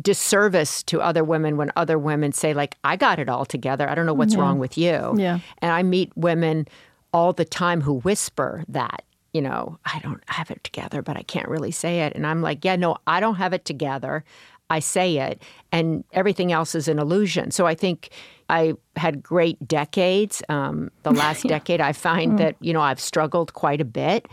[0.00, 3.90] disservice to other women when other women say like, "I got it all together.
[3.90, 4.40] I don't know what's yeah.
[4.40, 5.40] wrong with you." Yeah.
[5.58, 6.66] And I meet women
[7.12, 11.22] all the time who whisper that, you know, I don't have it together, but I
[11.22, 12.14] can't really say it.
[12.14, 14.24] And I'm like, yeah, no, I don't have it together.
[14.70, 15.42] I say it,
[15.72, 17.50] and everything else is an illusion.
[17.50, 18.10] So I think
[18.48, 20.42] I had great decades.
[20.48, 21.50] Um, the last yeah.
[21.50, 22.38] decade, I find mm.
[22.38, 24.28] that, you know, I've struggled quite a bit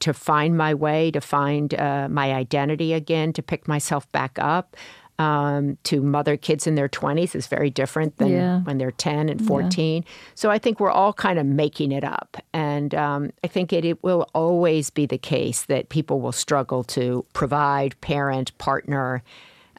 [0.00, 4.76] to find my way, to find uh, my identity again, to pick myself back up.
[5.22, 8.60] Um, to mother kids in their 20s is very different than Yeah.
[8.66, 10.04] when they're 10 and 14.
[10.34, 12.36] So I think we're all kind of making it up.
[12.52, 16.82] And um, I think it, it will always be the case that people will struggle
[16.96, 19.22] to provide, parent, partner,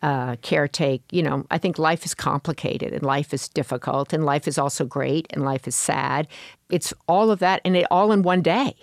[0.01, 1.01] uh, caretake.
[1.11, 4.85] You know, I think life is complicated and life is difficult and life is also
[4.85, 6.27] great and life is sad.
[6.69, 8.75] It's all of that and it all in one day.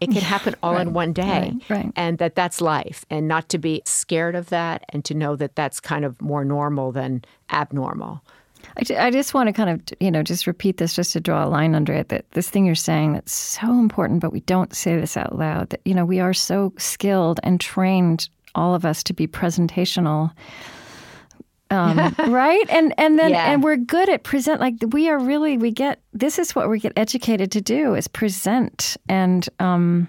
[0.00, 1.54] It can happen all in one day.
[1.68, 1.92] right, right.
[1.96, 5.56] And that that's life and not to be scared of that and to know that
[5.56, 8.22] that's kind of more normal than abnormal.
[8.76, 11.44] I, I just want to kind of, you know, just repeat this just to draw
[11.44, 14.74] a line under it that this thing you're saying that's so important, but we don't
[14.74, 18.84] say this out loud that, you know, we are so skilled and trained, all of
[18.84, 20.32] us, to be presentational.
[21.70, 23.52] Um, right and and then Yeah.
[23.52, 26.80] and we're good at present like we are really we get this is what we
[26.80, 30.08] get educated to do is present and um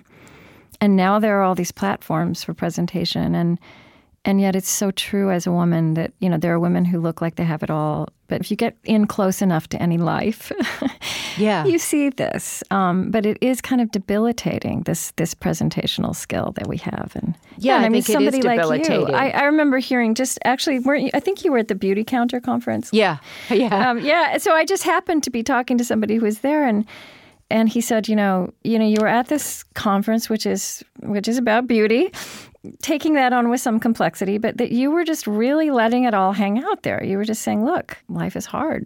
[0.79, 3.59] and now there are all these platforms for presentation and
[4.25, 6.99] and yet it's so true as a woman that you know there are women who
[6.99, 9.97] look like they have it all but if you get in close enough to any
[9.97, 10.51] life
[11.37, 11.65] Yeah.
[11.65, 16.67] you see this um, but it is kind of debilitating this this presentational skill that
[16.67, 19.05] we have and Yeah, and I I mean think it is somebody like you.
[19.07, 22.43] I, I remember hearing just actually weren't you, I think you were at the Beautycounter
[22.43, 23.17] conference yeah.
[23.49, 23.89] Yeah.
[23.89, 24.37] um, yeah.
[24.37, 26.85] So I just happened to be talking to somebody who was there, and
[27.51, 31.27] and he said, you know, you know, you were at this conference, which is which
[31.27, 32.11] is about beauty,
[32.81, 36.33] taking that on with some complexity, but that you were just really letting it all
[36.33, 37.03] hang out there.
[37.03, 38.85] You were just saying, look, life is hard.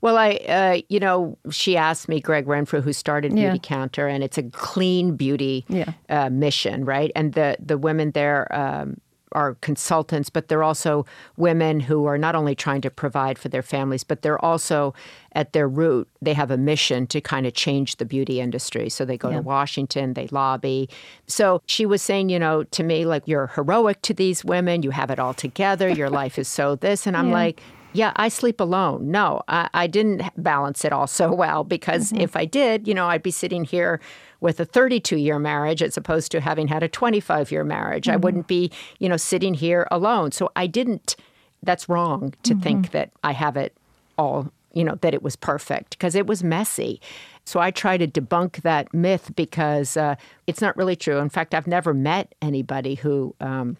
[0.00, 3.54] Well, I, uh, you know, she asked me, Gregg Renfrew, who started Yeah.
[3.56, 5.92] Beautycounter, and it's a clean beauty Yeah.
[6.08, 7.10] uh, mission, right?
[7.16, 8.98] And the the women there um,
[9.36, 11.04] are consultants, but they're also
[11.36, 14.94] women who are not only trying to provide for their families, but they're also
[15.32, 18.88] at their root they have a mission to kind of change the beauty industry.
[18.88, 20.88] So they go to Washington, they lobby.
[21.26, 24.90] So she was saying, you know, to me, like you're heroic to these women, you
[24.90, 27.34] have it all together, your life is so this, and I'm Yeah.
[27.34, 27.60] like.
[27.92, 29.10] Yeah, I sleep alone.
[29.10, 32.20] No, I, I didn't balance it all so well because mm-hmm.
[32.20, 34.00] if I did, you know, I'd be sitting here
[34.40, 38.08] with a 32 year marriage as opposed to having had a 25 year marriage.
[38.08, 40.32] I wouldn't be, you know, sitting here alone.
[40.32, 41.16] So I didn't,
[41.62, 43.74] that's wrong to think that I have it
[44.18, 47.00] all, you know, that it was perfect because it was messy.
[47.44, 51.18] So I try to debunk that myth because uh, it's not really true.
[51.18, 53.76] In fact, I've never met anybody who, um,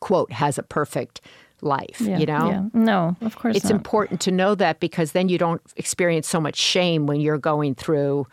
[0.00, 1.20] quote, has a perfect
[1.62, 2.50] life, Yeah, you know?
[2.50, 2.62] yeah.
[2.74, 3.72] No, of course it's not.
[3.74, 7.74] important to know that because then you don't experience so much shame when you're going
[7.74, 8.26] through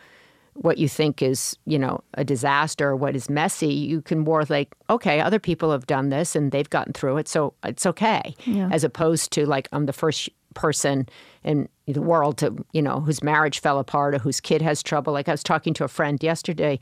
[0.62, 3.74] what you think is, you know, a disaster or what is messy.
[3.74, 7.28] You can more like, okay, other people have done this and they've gotten through it,
[7.28, 8.36] so it's okay.
[8.72, 11.08] As opposed to like I'm the first person
[11.44, 15.14] in the world to, you know, whose marriage fell apart or whose kid has trouble.
[15.14, 16.80] Like I was talking to a friend yesterday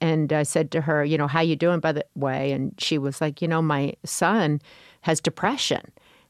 [0.00, 2.52] and I said to her, you know, how you doing by the way?
[2.52, 4.60] And she was like, you know, my son
[5.02, 5.82] has depression.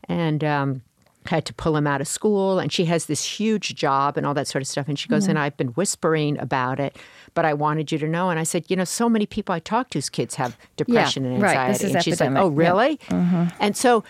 [0.08, 0.82] And um
[1.26, 4.32] had to pull him out of school and she has this huge job and all
[4.34, 6.96] that sort of stuff and she goes and i've been whispering about it
[7.34, 9.58] but i wanted you to know and i said you know so many people i
[9.58, 11.68] talk to's kids have depression and anxiety right.
[11.72, 12.42] This is and she's like epidemic.
[12.42, 12.70] oh Yeah.
[13.10, 13.36] Mm-hmm.
[13.38, 14.02] really and so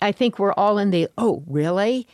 [0.00, 2.06] I- think we're all in the oh really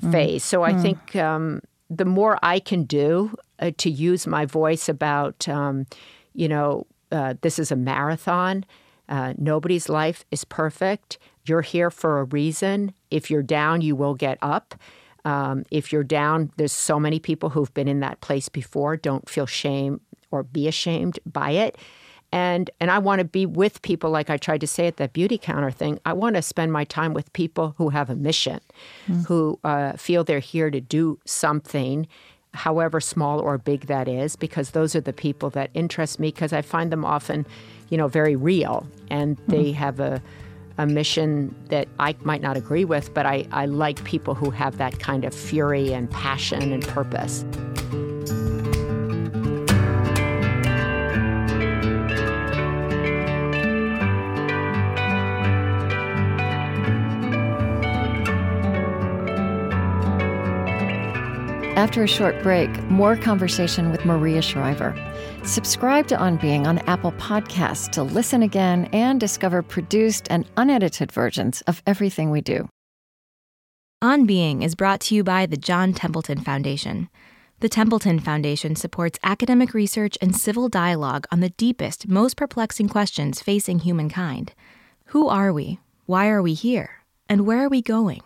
[0.00, 0.10] Mm-hmm.
[0.12, 4.88] phase so i think um, the more i can do uh, to use my voice
[4.88, 5.86] about um,
[6.34, 8.64] you know uh, this is a marathon
[9.08, 11.18] uh, nobody's life is perfect.
[11.46, 12.94] You're here for a reason.
[13.10, 14.74] If you're down, you will get up.
[15.24, 18.96] Um, if you're down, there's so many people who've been in that place before.
[18.96, 21.78] Don't feel shame or be ashamed by it.
[22.32, 25.12] And and I want to be with people like I tried to say at that
[25.12, 26.00] Beautycounter thing.
[26.04, 28.60] I want to spend my time with people who have a mission,
[29.26, 32.08] who uh, feel they're here to do something
[32.54, 36.52] however small or big that is, because those are the people that interest me because
[36.52, 37.46] I find them often,
[37.94, 39.52] you know, very real and mm-hmm.
[39.52, 40.20] they have a,
[40.78, 44.78] a mission that I might not agree with, but I, I like people who have
[44.78, 47.44] that kind of fury and passion and purpose.
[61.76, 64.96] After a short break, more conversation with Maria Shriver.
[65.44, 71.12] Subscribe to On Being on Apple Podcasts to listen again and discover produced and unedited
[71.12, 72.66] versions of everything we do.
[74.00, 77.10] On Being is brought to you by the John Templeton Foundation.
[77.60, 83.42] The Templeton Foundation supports academic research and civil dialogue on the deepest, most perplexing questions
[83.42, 84.54] facing humankind.
[85.08, 85.78] Who are we?
[86.06, 87.04] Why are we here?
[87.28, 88.22] And where are we going?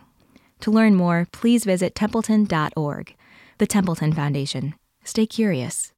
[0.61, 3.15] To learn more, please visit templeton.org.
[3.57, 4.75] The Templeton Foundation.
[5.03, 5.91] Stay curious.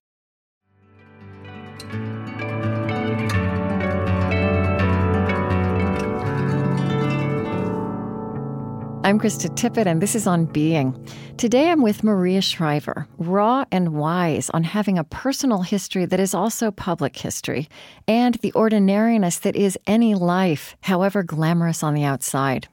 [9.04, 10.96] I'm Krista Tippett, and this is On Being.
[11.38, 16.36] Today I'm with Maria Shriver, raw and wise on having a personal history that is
[16.36, 17.68] also public history,
[18.08, 22.68] and the ordinariness that is any life, however glamorous on the outside.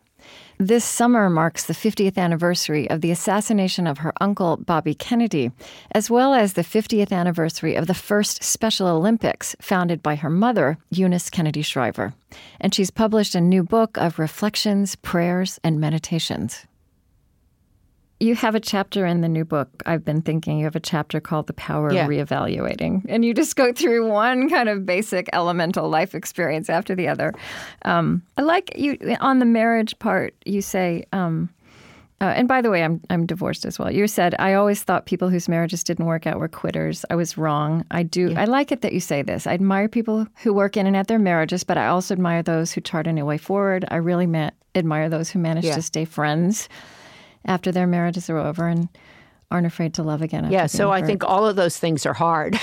[0.61, 5.53] This summer marks the 50th anniversary of the assassination of her uncle, Bobby Kennedy,
[5.93, 10.77] as well as the 50th anniversary of the first Special Olympics, founded by her mother,
[10.91, 12.13] Eunice Kennedy Shriver.
[12.61, 16.67] And she's published a new book of reflections, prayers, and meditations.
[18.21, 19.69] You have a chapter in the new book.
[19.87, 22.03] I've been thinking you have a chapter called The Power Yeah.
[22.03, 23.03] of Reevaluating.
[23.09, 27.33] And you just go through one kind of basic elemental life experience after the other.
[27.85, 31.49] Um, I like you on the marriage part, you say, um,
[32.21, 33.93] uh, and by the way, I'm, I'm divorced as well.
[33.93, 37.05] You said, I always thought people whose marriages didn't work out were quitters.
[37.11, 37.85] I was wrong.
[37.93, 38.35] I do.
[38.35, 39.47] I like it that you say this.
[39.47, 42.73] I admire people who work in and at their marriages, but I also admire those
[42.73, 43.85] who chart a new way forward.
[43.93, 45.77] I really ma- admire those who manage Yeah.
[45.77, 46.69] to stay friends
[47.49, 48.89] after their marriages are over and
[49.51, 50.51] aren't afraid to love again.
[50.53, 52.59] Yeah, so I think all of those things are hard.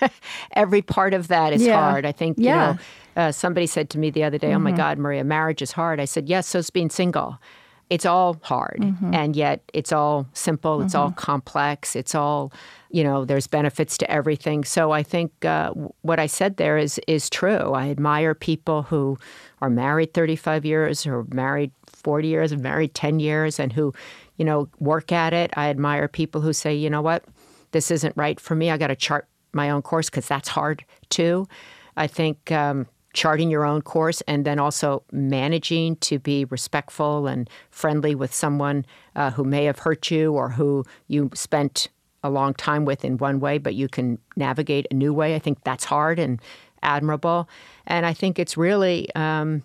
[0.52, 1.80] Every part of that is Yeah.
[1.80, 2.04] hard.
[2.06, 2.52] I think, Yeah.
[2.52, 2.78] you know,
[3.22, 5.98] uh, somebody said to me the other day, Oh my God, Maria, marriage is hard.
[5.98, 7.38] I said, Yes, so's being single.
[7.88, 8.84] It's all hard.
[9.12, 12.52] And yet it's all simple, it's all complex, it's all,
[12.90, 14.64] you know, there's benefits to everything.
[14.64, 15.70] So I think uh,
[16.02, 17.72] what I said there is, is true.
[17.74, 19.16] I admire people who
[19.62, 23.94] are married 35 years or married 40 years or married 10 years and who,
[24.36, 25.50] you know, work at it.
[25.56, 27.24] I admire people who say, you know what,
[27.72, 28.70] this isn't right for me.
[28.70, 31.48] I got to chart my own course because that's hard too.
[31.96, 37.48] I think um, charting your own course and then also managing to be respectful and
[37.70, 38.84] friendly with someone
[39.16, 41.88] uh, who may have hurt you or who you spent
[42.22, 45.34] a long time with in one way, but you can navigate a new way.
[45.34, 46.40] I think that's hard and
[46.82, 47.48] admirable.
[47.86, 49.62] And I think it's really um,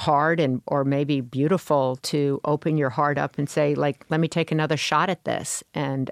[0.00, 4.28] hard and or maybe beautiful to open your heart up and say, like, let me
[4.28, 5.62] take another shot at this.
[5.74, 6.10] And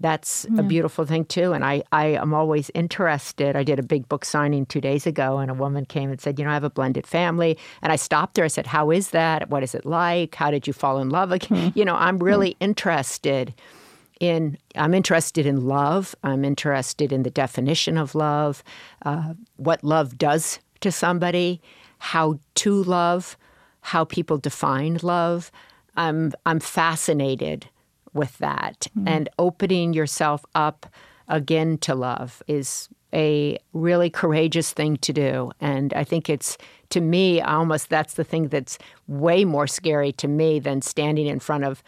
[0.00, 1.52] that's a beautiful thing too.
[1.52, 3.54] And I, I am always interested.
[3.54, 6.38] I did a big book signing two days ago, and a woman came and said,
[6.38, 7.58] You know, I have a blended family.
[7.82, 8.44] And I stopped her.
[8.44, 9.50] I said, How is that?
[9.50, 10.34] What is it like?
[10.34, 11.72] How did you fall in love again?
[11.74, 13.54] You know, I'm really interested
[14.20, 16.14] in I'm interested in love.
[16.22, 18.62] I'm interested in the definition of love,
[19.04, 21.60] uh, what love does to somebody,
[22.00, 23.36] how to love,
[23.82, 25.52] how people define love.
[25.96, 27.68] I'm I'm fascinated
[28.12, 29.06] with that, mm-hmm.
[29.06, 30.86] and opening yourself up
[31.28, 35.52] again to love is a really courageous thing to do.
[35.60, 36.56] And I think it's
[36.90, 41.40] to me almost that's the thing that's way more scary to me than standing in
[41.40, 41.82] front of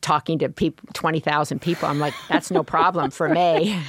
[0.00, 3.80] talking to people 20,000 people I'm like that's no problem for me.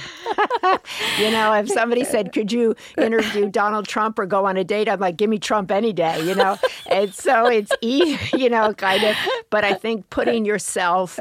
[1.18, 4.88] You know if somebody said could you interview Donald Trump or go on a date?
[4.88, 6.58] I'm like give me Trump any day you know?
[6.90, 9.16] And so it's easy you know kind of
[9.50, 11.18] but I think putting yourself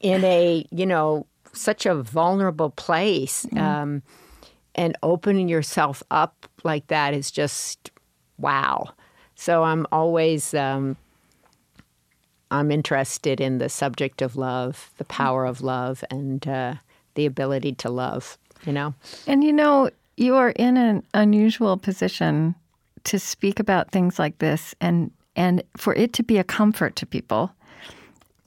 [0.00, 4.02] in a you know such a vulnerable place um,
[4.74, 7.90] and opening yourself up like that is just
[8.38, 8.90] wow.
[9.34, 10.96] So I'm always um,
[12.50, 16.74] I'm interested in the subject of love, the power of love, and uh,
[17.14, 18.38] the ability to love.
[18.64, 18.94] You know,
[19.26, 22.54] And you know, you are in an unusual position
[23.04, 27.06] to speak about things like this and and for it to be a comfort to
[27.06, 27.50] people.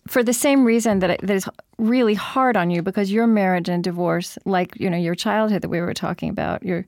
[0.08, 3.70] For the same reason that it, that is really hard on you because your marriage
[3.70, 6.86] and divorce, like you know your childhood that we were talking about, your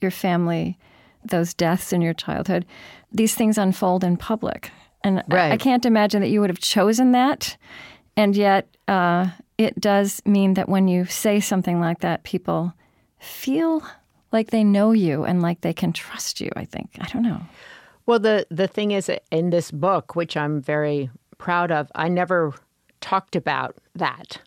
[0.00, 0.76] your family,
[1.24, 2.66] those deaths in your childhood,
[3.12, 4.70] these things unfold in public,
[5.04, 7.56] and I- I can't imagine that you would have chosen that,
[8.16, 12.72] and yet uh, it does mean that when you say something like that, people
[13.18, 13.82] feel
[14.32, 16.50] like they know you and like they can trust you.
[16.56, 17.40] I think I don't know.
[18.06, 22.52] well the the thing is in this book, which I'm very proud of, I never
[23.00, 24.40] talked about that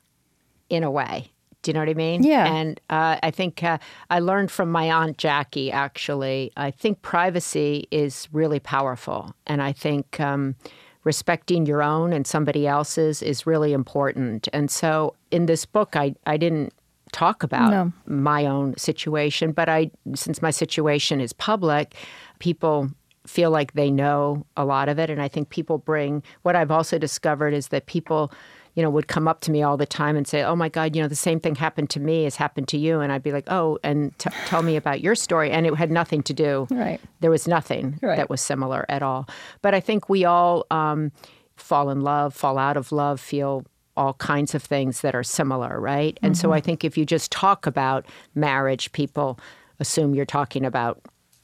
[0.70, 1.31] in a way.
[1.62, 2.24] Do you know what I mean?
[2.24, 2.52] Yeah.
[2.52, 3.78] And uh, I think uh,
[4.10, 5.72] I learned from my aunt Jackie.
[5.72, 10.20] Actually, I think privacy is really powerful, and I think.
[10.20, 10.56] Um,
[11.04, 14.48] respecting your own and somebody else's is really important.
[14.54, 16.74] And so in this book, I, I didn't
[17.12, 17.92] talk about No.
[18.06, 21.96] my own situation, but I, since my situation is public,
[22.38, 22.92] people
[23.26, 25.10] feel like they know a lot of it.
[25.10, 28.32] And I think people bring, what I've also discovered is that people,
[28.76, 30.96] you know, would come up to me all the time and say, oh my God,
[30.96, 33.02] you know, the same thing happened to me has happened to you.
[33.02, 35.52] And I'd be like, oh, and t- tell me about your story.
[35.52, 37.00] And it had nothing to do Right.
[37.20, 38.16] there was nothing Right.
[38.18, 39.28] that was similar at all.
[39.62, 41.12] But I think we all um,
[41.58, 43.66] fall in love, fall out of love, feel
[43.98, 46.18] all kinds of things that are similar, right?
[46.22, 48.06] And so I think if you just talk about
[48.36, 49.38] marriage, people
[49.82, 51.02] assume you're talking about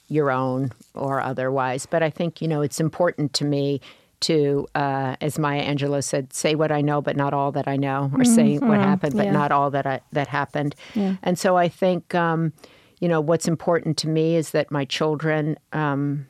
[0.07, 1.86] your own or otherwise.
[1.86, 3.82] But I think, you know, it's important to me
[4.22, 7.76] to, uh, as Maya Angelou said, say what I know, but not all that I
[7.78, 9.32] know, or say what happened, but yeah.
[9.32, 10.76] not all that I, that happened.
[10.95, 11.15] Yeah.
[11.22, 12.53] And so I think, um,
[12.99, 16.28] you know, what's important to me is that my children, um,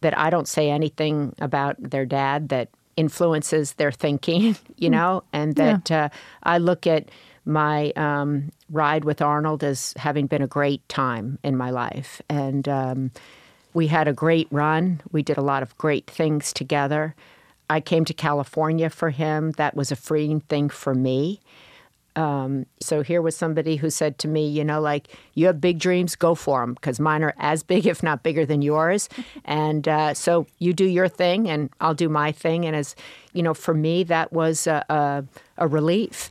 [0.00, 5.54] that I don't say anything about their dad that influences their thinking, you know, and
[5.56, 6.08] that uh,
[6.42, 7.10] I look at
[7.44, 12.22] my um, ride with Arnold as having been a great time in my life.
[12.28, 13.10] And um,
[13.74, 15.00] we had a great run.
[15.10, 17.14] We did a lot of great things together.
[17.70, 19.52] I came to California for him.
[19.52, 21.40] That was a freeing thing for me.
[22.14, 25.78] Um, so here was somebody who said to me, you know, like, you have big
[25.78, 29.08] dreams, go for them, because mine are as big, if not bigger than yours.
[29.44, 32.66] And uh, so you do your thing, and I'll do my thing.
[32.66, 32.94] And as,
[33.32, 35.24] you know, for me, that was a, a,
[35.56, 36.30] a relief.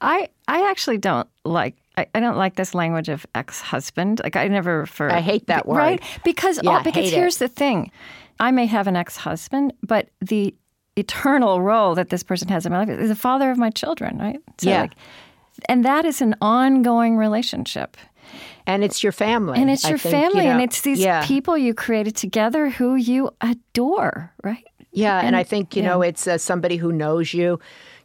[0.00, 4.20] I I actually don't like I, I don't like this language of ex-husband.
[4.24, 5.10] Like I never refer.
[5.10, 5.78] I hate that word.
[5.78, 6.02] Right?
[6.24, 7.16] Because Yeah, all, because hate it.
[7.16, 7.90] here's the thing,
[8.38, 10.54] I may have an ex-husband, but the
[10.96, 14.18] eternal role that this person has in my life is the father of my children.
[14.18, 14.40] Right?
[14.58, 14.82] So Yeah.
[14.82, 14.92] Like,
[15.68, 17.96] and that is an ongoing relationship.
[18.66, 19.58] And it's your family.
[19.58, 21.26] And it's your think, you family, and it's these yeah.
[21.26, 24.64] people you created together who you adore, right?
[24.92, 25.88] Yeah, and, And- I think you yeah.
[25.88, 27.58] know it's uh, somebody who knows you.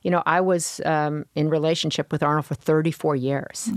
[0.05, 3.71] You know, I was um, in relationship with Arnold for 34 years,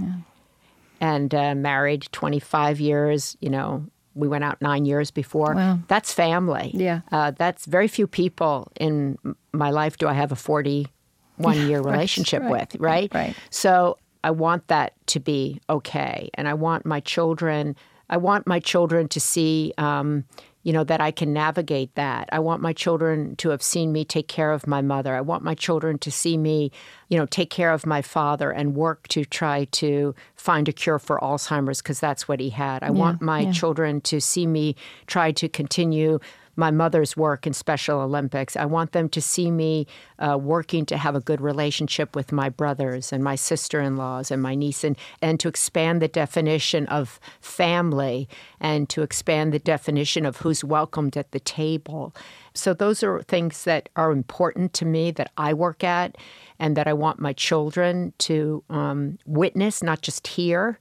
[1.01, 3.35] and uh, married 25 years.
[3.41, 5.55] You know, we went out nine years before.
[5.55, 5.79] Wow.
[5.89, 6.73] That's family.
[6.75, 7.01] Yeah.
[7.13, 9.17] uh, that's very few people in
[9.53, 9.97] my life.
[9.97, 12.77] Do I have a 41 year relationship right, with?
[12.79, 13.15] Right.
[13.15, 13.35] right.
[13.49, 17.75] So I want that to be okay, and I want my children.
[18.11, 20.25] I want my children to see, um,
[20.69, 22.29] you know, that I can navigate that.
[22.31, 25.15] I want my children to have seen me take care of my mother.
[25.15, 26.71] I want my children to see me,
[27.09, 30.99] you know, take care of my father and work to try to find a cure
[30.99, 32.83] for Alzheimer's because that's what he had.
[32.83, 36.19] I want my children to see me try to continue
[36.59, 38.57] my mother's work in Special Olympics.
[38.57, 39.87] I want them to see me
[40.19, 44.31] uh, working to have a good relationship with my brothers and my sister in laws
[44.31, 48.29] and my niece, and, and to expand the definition of family
[48.61, 52.13] and to expand the definition of who's welcomed at the table.
[52.55, 56.17] So, those are things that are important to me that I work at
[56.59, 60.81] and that I want my children to um, witness, not just hear.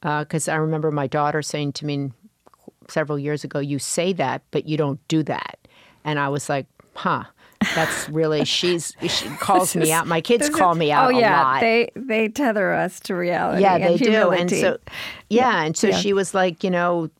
[0.00, 2.12] Because I remember my daughter saying to me,
[2.90, 5.58] several years ago, you say that, but you don't do that.
[6.04, 7.24] And I was like, huh,
[7.74, 10.06] that's really, she's, she calls me out.
[10.06, 11.60] My kids call me out oh a yeah, lot.
[11.60, 13.62] they they tether us to reality.
[13.62, 14.30] yeah, and they do.
[14.30, 14.78] And so,
[15.28, 15.62] yeah.
[15.64, 15.96] And so Yeah.
[15.98, 17.10] she was like, you know,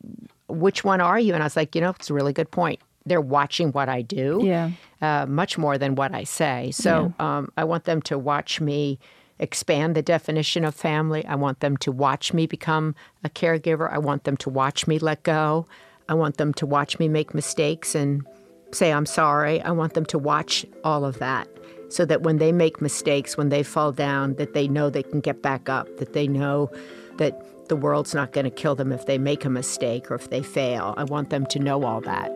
[0.47, 1.33] which one are you?
[1.33, 2.79] And I was like, you know, it's a really good point.
[3.05, 4.71] They're watching what I do Yeah.
[5.01, 6.71] uh, much more than what I say.
[6.71, 8.97] So um, I want them to watch me
[9.39, 11.25] expand the definition of family.
[11.25, 13.91] I want them to watch me become a caregiver.
[13.91, 15.65] I want them to watch me let go.
[16.07, 18.25] I want them to watch me make mistakes and
[18.71, 19.61] say, I'm sorry.
[19.61, 21.47] I want them to watch all of that
[21.89, 25.19] so that when they make mistakes, when they fall down, that they know they can
[25.19, 26.71] get back up, that they know
[27.17, 30.29] that the world's not going to kill them if they make a mistake or if
[30.29, 30.93] they fail.
[30.97, 32.31] I want them to know all that.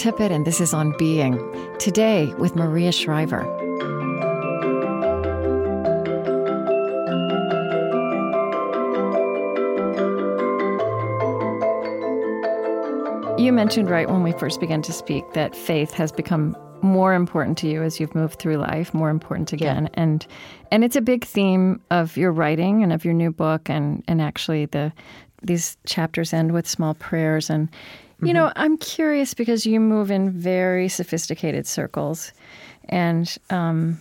[0.00, 1.36] Tippett, and this is On Being.
[1.78, 3.44] Today with Maria Shriver.
[13.38, 17.58] You mentioned right when we first began to speak that faith has become more important
[17.58, 19.90] to you as you've moved through life, more important again.
[19.94, 20.26] And
[20.70, 24.22] and it's a big theme of your writing and of your new book and and
[24.22, 24.92] actually the
[25.42, 27.50] these chapters end with small prayers.
[27.50, 27.68] And
[28.22, 32.32] you know, I'm curious because you move in very sophisticated circles.
[32.88, 33.98] And um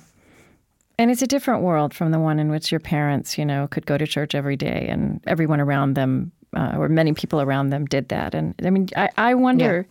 [0.98, 3.86] and it's a different world from the one in which your parents, you know, could
[3.86, 7.86] go to church every day and everyone around them, uh, or many people around them,
[7.86, 8.36] did that.
[8.36, 9.88] And I mean, I, I wonder.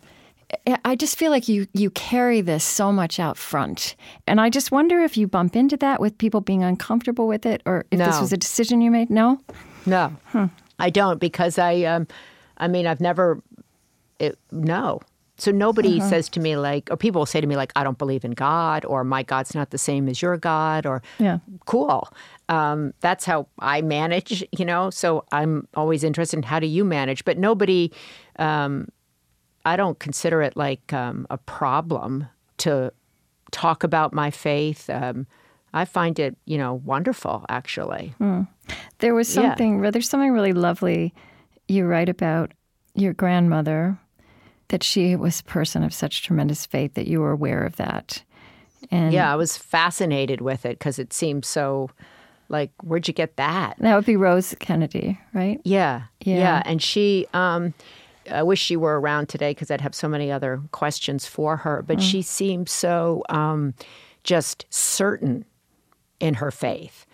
[0.67, 3.95] I- I just feel like you you carry this so much out front,
[4.25, 7.61] and I just wonder if you bump into that with people being uncomfortable with it,
[7.67, 9.11] or if this was a decision you made.
[9.11, 9.39] No,
[9.85, 10.11] No,
[10.79, 12.07] I don't because I, um,
[12.57, 13.41] I mean, I've never,
[14.19, 15.01] it, no.
[15.37, 16.09] So nobody Uh-huh.
[16.09, 18.31] says to me like, or people will say to me like, I don't believe in
[18.31, 21.39] God, or my God's not the same as your God, or Yeah.
[21.65, 22.09] cool.
[22.49, 24.89] Um, that's how I manage, you know.
[24.89, 27.91] So I'm always interested in how do you manage, but nobody.
[28.37, 28.89] Um,
[29.65, 32.27] I don't consider it like um, a problem
[32.59, 32.91] to
[33.51, 34.89] talk about my faith.
[34.89, 35.27] Um,
[35.73, 38.13] I find it, you know, wonderful actually.
[38.99, 39.49] There was Yeah.
[39.49, 39.81] something.
[39.81, 41.13] There's something really lovely
[41.67, 42.51] you write about
[42.95, 43.97] your grandmother,
[44.69, 48.23] that she was a person of such tremendous faith that you were aware of that.
[48.91, 51.89] And yeah, I was fascinated with it because it seemed so
[52.49, 53.75] like, where'd you get that?
[53.79, 55.61] That would be Rose Kennedy, right?
[55.63, 56.03] Yeah.
[56.21, 56.37] Yeah.
[56.37, 56.61] yeah.
[56.65, 57.73] And she, um,
[58.29, 61.83] I wish she were around today because I'd have so many other questions for her.
[61.85, 62.01] But mm.
[62.01, 63.75] she seemed so um,
[64.23, 65.45] just certain
[66.19, 67.05] in her faith,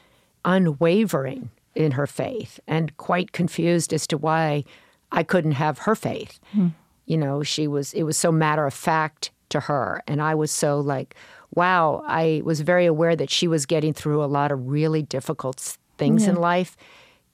[0.46, 4.64] unwavering in her faith, and quite confused as to why
[5.12, 6.40] I couldn't have her faith.
[6.56, 6.72] Mm.
[7.06, 10.02] You know, she was, it was so matter of fact to her.
[10.08, 11.16] And I was so like,
[11.54, 15.78] wow, I was very aware that she was getting through a lot of really difficult
[15.98, 16.30] things yeah.
[16.30, 16.76] in life.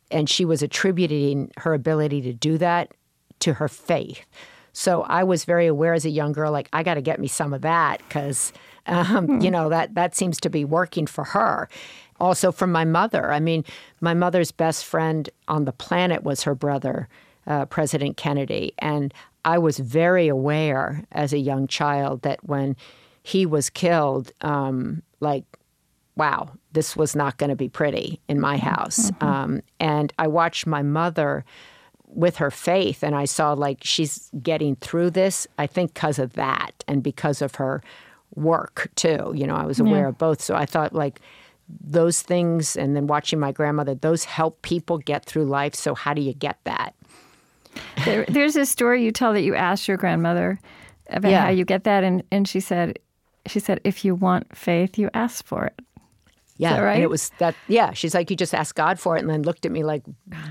[0.09, 2.91] And she was attributing her ability to do that
[3.39, 4.25] to her faith.
[4.73, 7.27] So I was very aware as a young girl, like, I got to get me
[7.27, 8.53] some of that because,
[8.87, 9.41] um, hmm.
[9.41, 11.69] you know, that, that seems to be working for her.
[12.21, 13.31] Also, from my mother.
[13.31, 13.65] I mean,
[13.99, 17.09] my mother's best friend on the planet was her brother,
[17.47, 18.73] uh, President Kennedy.
[18.77, 19.11] And
[19.43, 22.75] I was very aware as a young child that when
[23.23, 25.45] he was killed, um, like,
[26.15, 28.69] wow, this was not going to be pretty in my mm-hmm.
[28.69, 29.09] house.
[29.09, 29.25] Mm-hmm.
[29.25, 31.43] Um, and I watched my mother
[32.05, 36.33] with her faith, and I saw like she's getting through this, I think, because of
[36.33, 37.81] that and because of her
[38.35, 39.33] work, too.
[39.33, 40.09] You know, I was aware yeah.
[40.09, 40.41] of both.
[40.41, 41.19] So I thought, like,
[41.79, 45.75] those things, and then watching my grandmother, those help people get through life.
[45.75, 46.95] So, how do you get that?
[48.05, 50.59] There, there's a story you tell that you asked your grandmother
[51.09, 51.43] about yeah.
[51.43, 52.99] how you get that, and, and she said,
[53.47, 55.79] she said, if you want faith, you ask for it.
[56.57, 56.93] Yeah, right.
[56.93, 57.55] And it was that.
[57.67, 60.03] Yeah, she's like, you just ask God for it, and then looked at me like,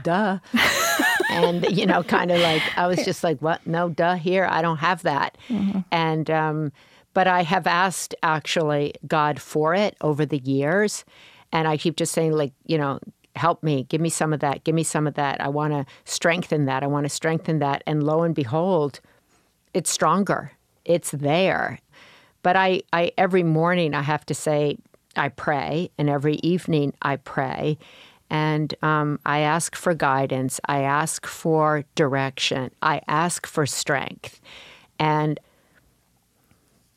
[0.02, 0.38] duh,
[1.30, 3.64] and you know, kind of like I was just like, what?
[3.64, 4.16] No, duh.
[4.16, 5.80] Here, I don't have that, mm-hmm.
[5.92, 6.72] and um,
[7.14, 11.04] but I have asked actually God for it over the years,
[11.52, 13.00] and I keep just saying like, you know,
[13.36, 15.40] help me, give me some of that, give me some of that.
[15.40, 16.82] I want to strengthen that.
[16.82, 19.00] I want to strengthen that, and lo and behold,
[19.74, 20.52] it's stronger.
[20.84, 21.78] It's there
[22.42, 24.78] but I, I every morning I have to say
[25.16, 27.78] I pray, and every evening I pray,
[28.30, 30.60] and um, I ask for guidance.
[30.66, 32.70] I ask for direction.
[32.80, 34.40] I ask for strength,
[34.98, 35.40] and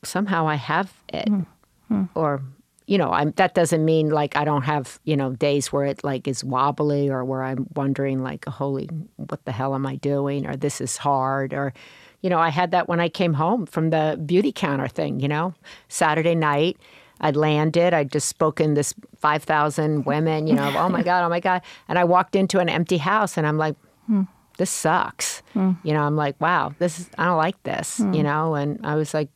[0.06, 2.04] somehow I have it, mm-hmm.
[2.16, 2.41] or
[2.86, 6.04] you know, I'm, that doesn't mean like I don't have you know days where it
[6.04, 10.45] like is wobbly or where I'm wondering like, holy, what the hell am I doing,
[10.45, 11.74] or this is hard, or
[12.22, 15.54] you know, I had that when I came home from the Beautycounter thing, you know,
[15.89, 16.78] Saturday night.
[17.22, 17.93] I'd landed.
[17.93, 21.62] I'd just spoken this 5,000 women, you know, oh my God, oh my God.
[21.88, 23.76] And I walked into an empty house and I'm like,
[24.08, 24.24] hmm,
[24.58, 25.41] this sucks.
[25.54, 25.74] Hmm.
[25.84, 28.14] You know, I'm like, wow, this is, I don't like this, hmm.
[28.14, 29.30] you know, and I was like,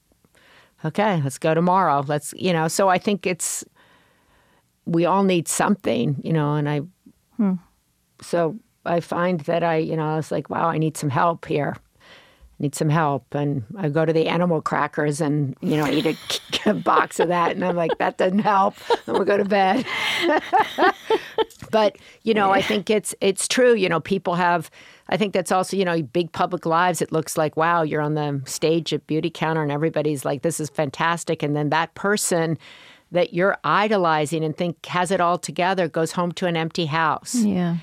[0.88, 2.04] okay, let's go tomorrow.
[2.08, 3.64] Let's, you know, so I think it's,
[4.86, 6.82] we all need something, you know, and I,
[7.36, 7.54] hmm.
[8.22, 11.46] so I find that I, you know, I was like, wow, I need some help
[11.46, 11.76] here
[12.60, 13.34] need some help.
[13.36, 16.16] And I go to the animal crackers and, you know, eat a,
[16.70, 17.52] a box of that.
[17.52, 18.76] And I'm like, that doesn't help.
[19.06, 19.86] And we'll go to bed.
[21.72, 23.76] but, you know, I think it's it's true.
[23.76, 24.72] You know, people have
[25.10, 27.02] I think that's also, you know, big public lives.
[27.02, 30.70] It looks like, wow, you're on the stage at Beautycounter and everybody's like, this is
[30.70, 31.44] fantastic.
[31.44, 32.58] And then that person
[33.12, 37.36] that you're idolizing and think has it all together goes home to an empty house.
[37.36, 37.78] Yeah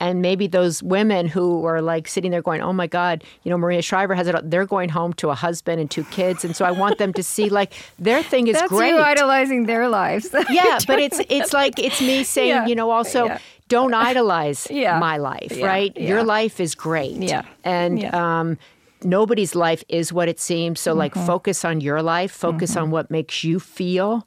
[0.00, 3.58] and maybe those women who are like sitting there going, "Oh my God, you know,
[3.58, 6.64] Maria Shriver has it." They're going home to a husband and two kids, and so
[6.64, 8.90] I want them to see like their thing is That's great.
[8.90, 10.34] You idolizing their lives.
[10.50, 12.66] yeah, but it's it's like it's me saying, yeah.
[12.66, 13.26] you know, also.
[13.26, 13.38] Yeah.
[13.68, 14.98] Don't idolize yeah.
[14.98, 15.94] my life, right?
[15.94, 17.16] Your life is great.
[17.18, 17.42] Yeah.
[17.64, 18.56] And um,
[19.04, 20.80] nobody's life is what it seems.
[20.80, 21.26] So, like, mm-hmm.
[21.26, 22.84] focus on your life, focus mm-hmm.
[22.84, 24.26] on what makes you feel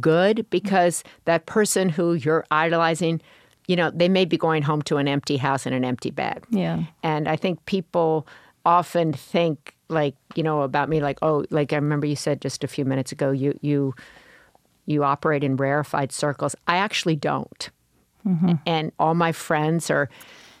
[0.00, 3.20] good because that person who you're idolizing
[3.68, 6.42] you know, they may be going home to an empty house and an empty bed.
[6.50, 6.84] Yeah.
[7.02, 8.26] And I think people
[8.64, 12.64] often think like, you know, about me like, oh, like I remember you said just
[12.64, 13.94] a few minutes ago, you you
[14.86, 16.56] you operate in rarefied circles.
[16.66, 17.70] I actually don't.
[18.26, 18.54] Mm-hmm.
[18.66, 20.08] And all my friends are,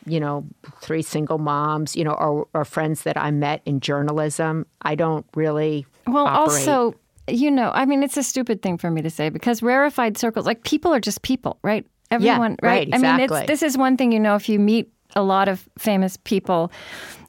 [0.06, 0.44] you know,
[0.82, 4.66] three single moms, you know, or, or friends that I met in journalism.
[4.82, 6.68] I don't really Well, operate.
[6.68, 6.94] also
[7.30, 10.46] you know, I mean, it's a stupid thing for me to say because rarefied circles,
[10.46, 11.86] like people are just people, right?
[12.10, 12.78] Everyone, yeah, right?
[12.78, 12.88] right?
[12.88, 13.36] Exactly.
[13.36, 16.16] I mean, this is one thing you know if you meet a lot of famous
[16.16, 16.70] people,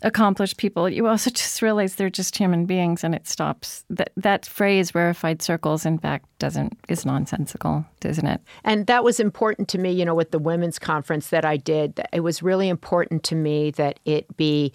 [0.03, 3.85] accomplished people, you also just realize they're just human beings, and it stops.
[3.89, 8.41] That that phrase "rarefied circles," in fact, doesn't is nonsensical, isn't it?
[8.63, 9.91] And that was important to me.
[9.91, 13.71] You know, with the women's conference that I did, it was really important to me
[13.71, 14.73] that it be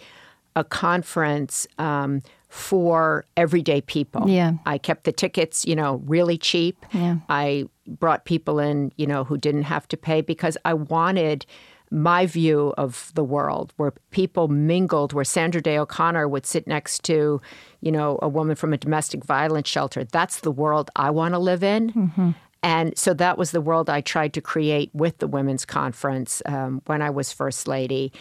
[0.56, 1.66] a conference.
[1.78, 2.22] Um,
[2.54, 4.30] for everyday people.
[4.30, 4.52] Yeah.
[4.64, 6.86] I kept the tickets, you know, really cheap.
[6.92, 7.16] Yeah.
[7.28, 11.46] I brought people in, you know, who didn't have to pay because I wanted
[11.90, 17.02] my view of the world, where people mingled, where Sandra Day O'Connor would sit next
[17.04, 17.42] to,
[17.80, 20.04] you know, a woman from a domestic violence shelter.
[20.04, 21.92] That's the world I want to live in.
[21.92, 22.30] Mm-hmm.
[22.62, 26.82] And so that was the world I tried to create with the Women's Conference um,
[26.86, 28.12] when I was First Lady.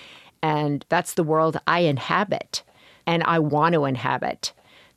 [0.42, 2.64] And that's the world I inhabit
[3.06, 4.54] and I want to inhabit.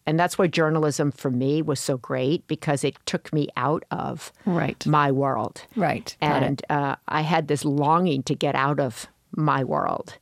[0.06, 4.32] And that's why journalism for me was so great because it took me out of
[4.44, 4.86] right.
[4.86, 5.62] my world.
[5.74, 6.16] Right.
[6.20, 10.16] and uh, I had this longing to get out of my world.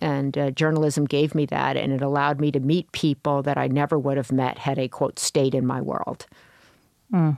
[0.00, 3.68] And uh, journalism gave me that, and it allowed me to meet people that I
[3.68, 6.26] never would have met had a quote stayed in my world.
[7.12, 7.36] Mm.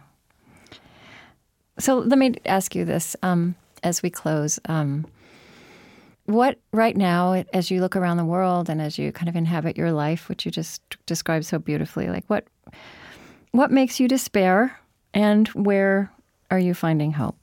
[1.79, 4.61] So let me ask you this um, as we close.
[4.67, 5.07] Um,
[6.27, 9.77] what right now, as you look around the world and as you kind of inhabit
[9.77, 12.47] your life, which you just described so beautifully, like what
[13.51, 14.79] what makes you despair,
[15.13, 16.11] and where
[16.51, 17.37] are you finding hope?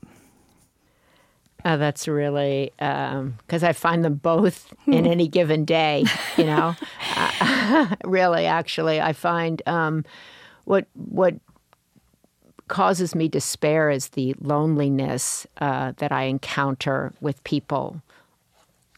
[1.66, 6.06] Uh, that's really because um, I find them both in any given day.
[6.38, 6.76] You know,
[7.16, 10.06] uh, really, actually, I find um,
[10.66, 11.36] what what
[12.68, 18.02] causes me despair is the loneliness uh, that I encounter with people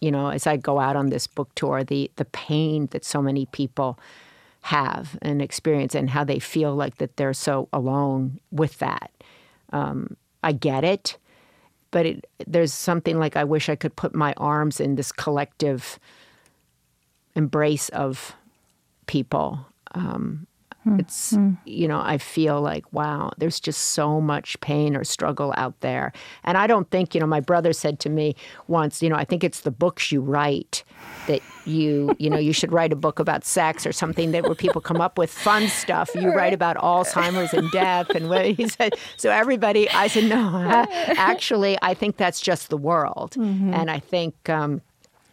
[0.02, 3.22] you know, as I go out on this book tour, the the pain that so
[3.22, 3.98] many people
[4.64, 9.12] have and experience and how they feel like that they're so alone with that.
[9.72, 11.18] Um, I get it,
[11.92, 16.00] but it, there's something like I wish I could put my arms in this collective
[17.36, 18.36] embrace of
[19.08, 20.48] people um.
[20.84, 21.58] It's, mm.
[21.66, 26.12] you know, I feel like, wow, there's just so much pain or struggle out there.
[26.44, 28.36] And I don't think, you know, my brother said to me
[28.68, 30.84] once, you know, I think it's the books you write
[31.28, 34.56] that you, you know, you should write a book about sex or something that where
[34.56, 36.10] people come up with fun stuff.
[36.16, 38.10] You write about Alzheimer's and death.
[38.10, 40.58] And what he said, so everybody, I said, no,
[40.90, 43.36] actually, I think that's just the world.
[43.38, 43.74] Mm-hmm.
[43.74, 44.82] And I think um,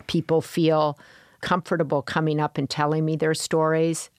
[0.09, 0.99] people feel
[1.41, 4.11] comfortable coming up and telling me their stories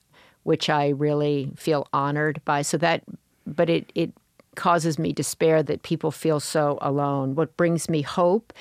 [0.49, 2.63] which I really feel honored by.
[2.63, 3.03] So that,
[3.45, 4.11] but it, it
[4.55, 7.35] causes me despair that people feel so alone.
[7.35, 8.51] What brings me hope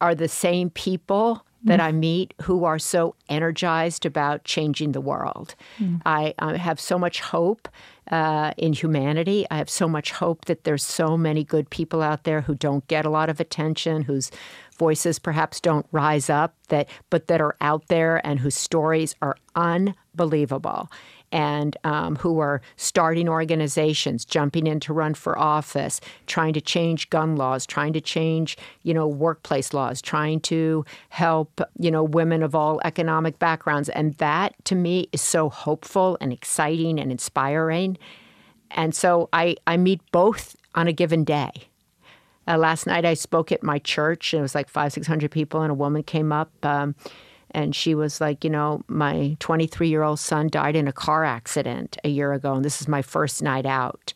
[0.00, 1.80] are the same people that.
[1.80, 5.54] I meet who are so energized about changing the world.
[5.78, 6.02] Mm.
[6.04, 7.68] I, I, have so much hope
[8.10, 9.46] uh, in humanity.
[9.50, 12.86] I have so much hope that there's so many good people out there who don't
[12.86, 14.30] get a lot of attention, whose
[14.78, 19.36] voices perhaps don't rise up, that but that are out there and whose stories are
[19.54, 20.90] unbelievable
[21.32, 27.10] and um, who are starting organizations, jumping in to run for office, trying to change
[27.10, 32.42] gun laws, trying to change, you know, workplace laws, trying to help, you know, women
[32.42, 33.88] of all economic backgrounds.
[33.88, 37.98] And that to me is so hopeful and exciting and inspiring.
[38.70, 41.50] And so I, I meet both on a given day.
[42.46, 45.30] Uh, last night I spoke at my church, and it was like five, six hundred
[45.30, 46.50] people, and a woman came up.
[46.62, 46.94] Um,
[47.54, 51.24] and she was like, you know, my 23 year old son died in a car
[51.24, 54.12] accident a year ago, and this is my first night out.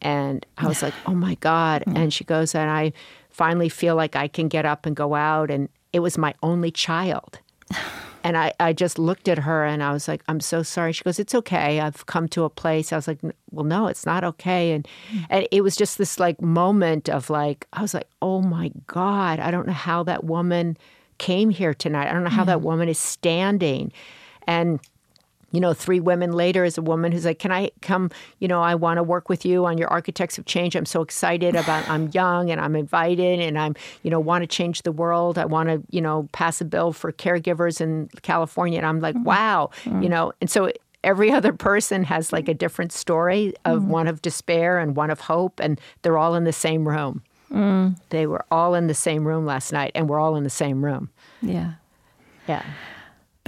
[0.00, 1.84] And I was like, oh my God.
[1.94, 2.92] And she goes, and I
[3.30, 5.50] finally feel like I can get up and go out.
[5.50, 7.38] And it was my only child.
[8.24, 10.92] And I, I just looked at her and I was like, I'm so sorry.
[10.92, 11.78] She goes, It's okay.
[11.78, 12.92] I've come to a place.
[12.92, 13.20] I was like,
[13.52, 14.72] Well, no, it's not okay.
[14.72, 15.18] And, hmm.
[15.30, 19.38] and it was just this like moment of like, I was like, Oh my God,
[19.38, 20.76] I don't know how that woman
[21.18, 22.08] came here tonight.
[22.08, 23.92] I don't know how that woman is standing.
[24.46, 24.80] And
[25.50, 28.10] you know, three women later is a woman who's like, Can I come?
[28.38, 30.76] You know, I want to work with you on your Architects of Change.
[30.76, 34.46] I'm so excited about, I'm young and I'm invited and I'm, you know, want to
[34.46, 35.38] change the world.
[35.38, 38.78] I want to, you know, pass a bill for caregivers in California.
[38.78, 39.24] And I'm like, mm-hmm.
[39.24, 40.02] wow, mm-hmm.
[40.02, 40.70] you know, and so
[41.02, 43.90] every other person has like a different story of mm-hmm.
[43.90, 47.22] one of despair and one of hope, and they're all in the same room.
[47.52, 47.96] Mm.
[48.10, 50.84] They were all in the same room last night, and we're all in the same
[50.84, 51.10] room.
[51.40, 51.74] Yeah.
[52.46, 52.64] Yeah.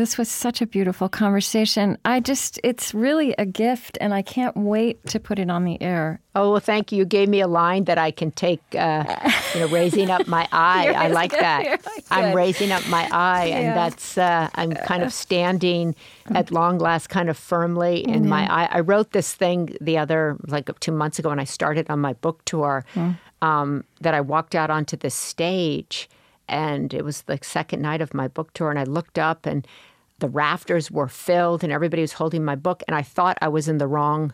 [0.00, 1.98] This was such a beautiful conversation.
[2.06, 5.80] I just, it's really a gift, and I can't wait to put it on the
[5.82, 6.22] air.
[6.34, 6.96] Oh, well, thank you.
[6.96, 10.48] You gave me a line that I can take, uh, you know, raising up my
[10.52, 10.88] eye.
[10.96, 11.82] I like that.
[12.10, 13.56] I'm raising up my I, yeah.
[13.56, 15.94] and that's, uh, I'm kind of standing
[16.30, 18.28] at long last kind of firmly in mm-hmm.
[18.30, 18.68] my eye.
[18.70, 22.14] I wrote this thing the other, like two months ago, when I started on my
[22.14, 22.86] book tour.
[22.94, 26.08] Mm um, that I walked out onto the stage,
[26.48, 29.66] and it was the second night of my book tour, and I looked up, and
[30.18, 33.68] the rafters were filled, and everybody was holding my book, and I thought I was
[33.68, 34.32] in the wrong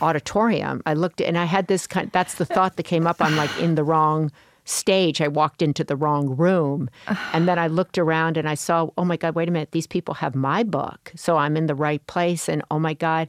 [0.00, 0.82] auditorium.
[0.86, 2.10] I looked, and I had this kind.
[2.12, 3.16] That's the thought that came up.
[3.20, 4.30] I'm like in the wrong
[4.68, 5.20] stage.
[5.20, 6.90] I walked into the wrong room.
[7.32, 9.86] And then I looked around and I saw, oh my God, wait a minute, these
[9.86, 11.12] people have my book.
[11.16, 12.48] So I'm in the right place.
[12.48, 13.28] And oh my God,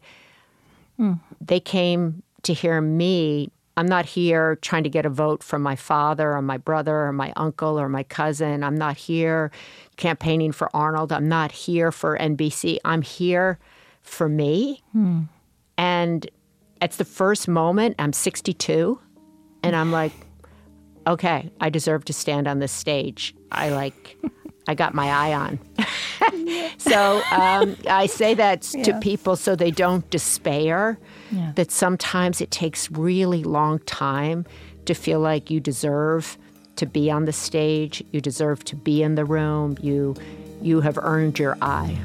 [0.99, 1.19] mm.
[1.39, 5.77] they came to hear me I'm not here trying to get a vote from my
[5.77, 8.61] father or my brother or my uncle or my cousin.
[8.61, 9.51] I'm not here
[9.95, 11.13] campaigning for Arnold.
[11.13, 12.79] I'm not here for NBC.
[12.83, 13.57] I'm here
[14.01, 14.83] for me.
[14.91, 15.21] Hmm.
[15.77, 16.29] And
[16.81, 18.99] it's the first moment, I'm 62,
[19.63, 20.11] and I'm like,
[21.07, 23.33] okay, I deserve to stand on this stage.
[23.49, 24.17] I like,
[24.67, 25.59] I got my I on.
[26.79, 28.83] so um, I say that yeah.
[28.83, 30.99] to people so they don't despair.
[31.31, 31.51] Yeah.
[31.55, 34.45] That sometimes it takes really long time
[34.85, 36.37] to feel like you deserve
[36.77, 40.15] to be on the stage, you deserve to be in the room, you
[40.61, 41.97] you have earned your I.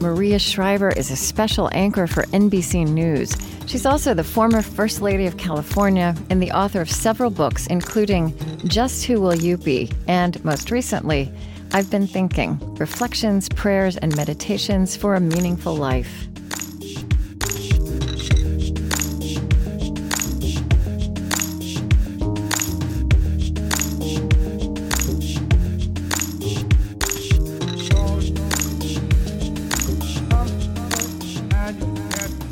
[0.00, 3.34] Maria Shriver is a special anchor for NBC News.
[3.74, 8.32] She's also the former First Lady of California and the author of several books, including
[8.58, 9.90] Just Who Will You Be?
[10.06, 11.28] and most recently,
[11.72, 16.28] I've Been Thinking Reflections, Prayers, and Meditations for a Meaningful Life.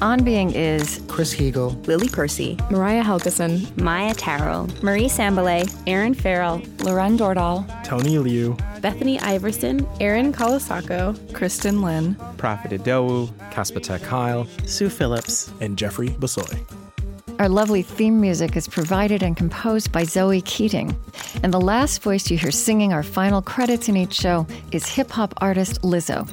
[0.02, 6.60] On Being is Chris Heagle, Lily Percy, Mariah Helgeson, Maia Tarrell, Marie Sambilay, Erinn Farrell,
[6.78, 14.88] Laurén Dørdal, Tony Liu, Bethany Iverson, Erin Colasacco, Kristin Lin, Profit Idowu, Kaspatek Kyle, Sue
[14.88, 16.58] Phillips, and Jeffrey Bissoy.
[17.38, 20.96] Our lovely theme music is provided and composed by Zoe Keating.
[21.42, 25.10] And the last voice you hear singing our final credits in each show is hip
[25.10, 26.26] hop artist Lizzo.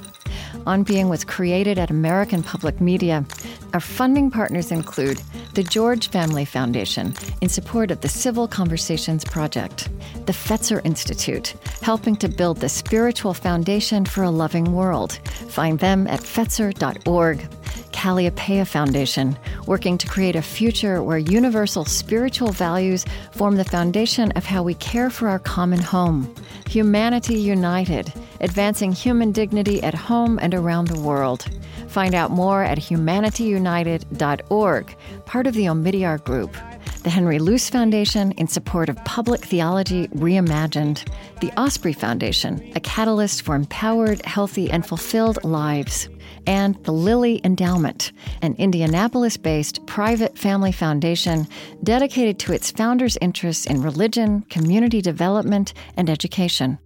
[0.66, 3.26] On Being was created at American Public Media.
[3.74, 5.22] Our funding partners include
[5.54, 9.90] the George Family Foundation in support of the Civil Conversations Project,
[10.26, 15.14] the Fetzer Institute, helping to build the spiritual foundation for a loving world.
[15.50, 17.59] Find them at fetzer.org.
[17.92, 24.46] Kalliopeia Foundation, working to create a future where universal spiritual values form the foundation of
[24.46, 26.34] how we care for our common home.
[26.68, 31.46] Humanity United, advancing human dignity at home and around the world.
[31.88, 34.96] Find out more at humanityunited.org,
[35.26, 36.56] part of the Omidyar Group.
[37.04, 41.08] The Henry Luce Foundation in support of public theology reimagined.
[41.40, 46.10] The Osprey Foundation, a catalyst for empowered, healthy, and fulfilled lives
[46.46, 48.12] and the Lilly Endowment,
[48.42, 51.48] an Indianapolis based private family foundation
[51.84, 56.80] dedicated to its founders' interests in religion, community development, and education.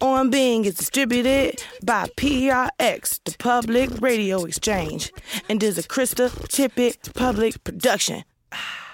[0.00, 5.12] On Being is distributed by PRX, the Public Radio Exchange,
[5.48, 8.24] and is a Krista Tippett public production.
[8.52, 8.87] Ah.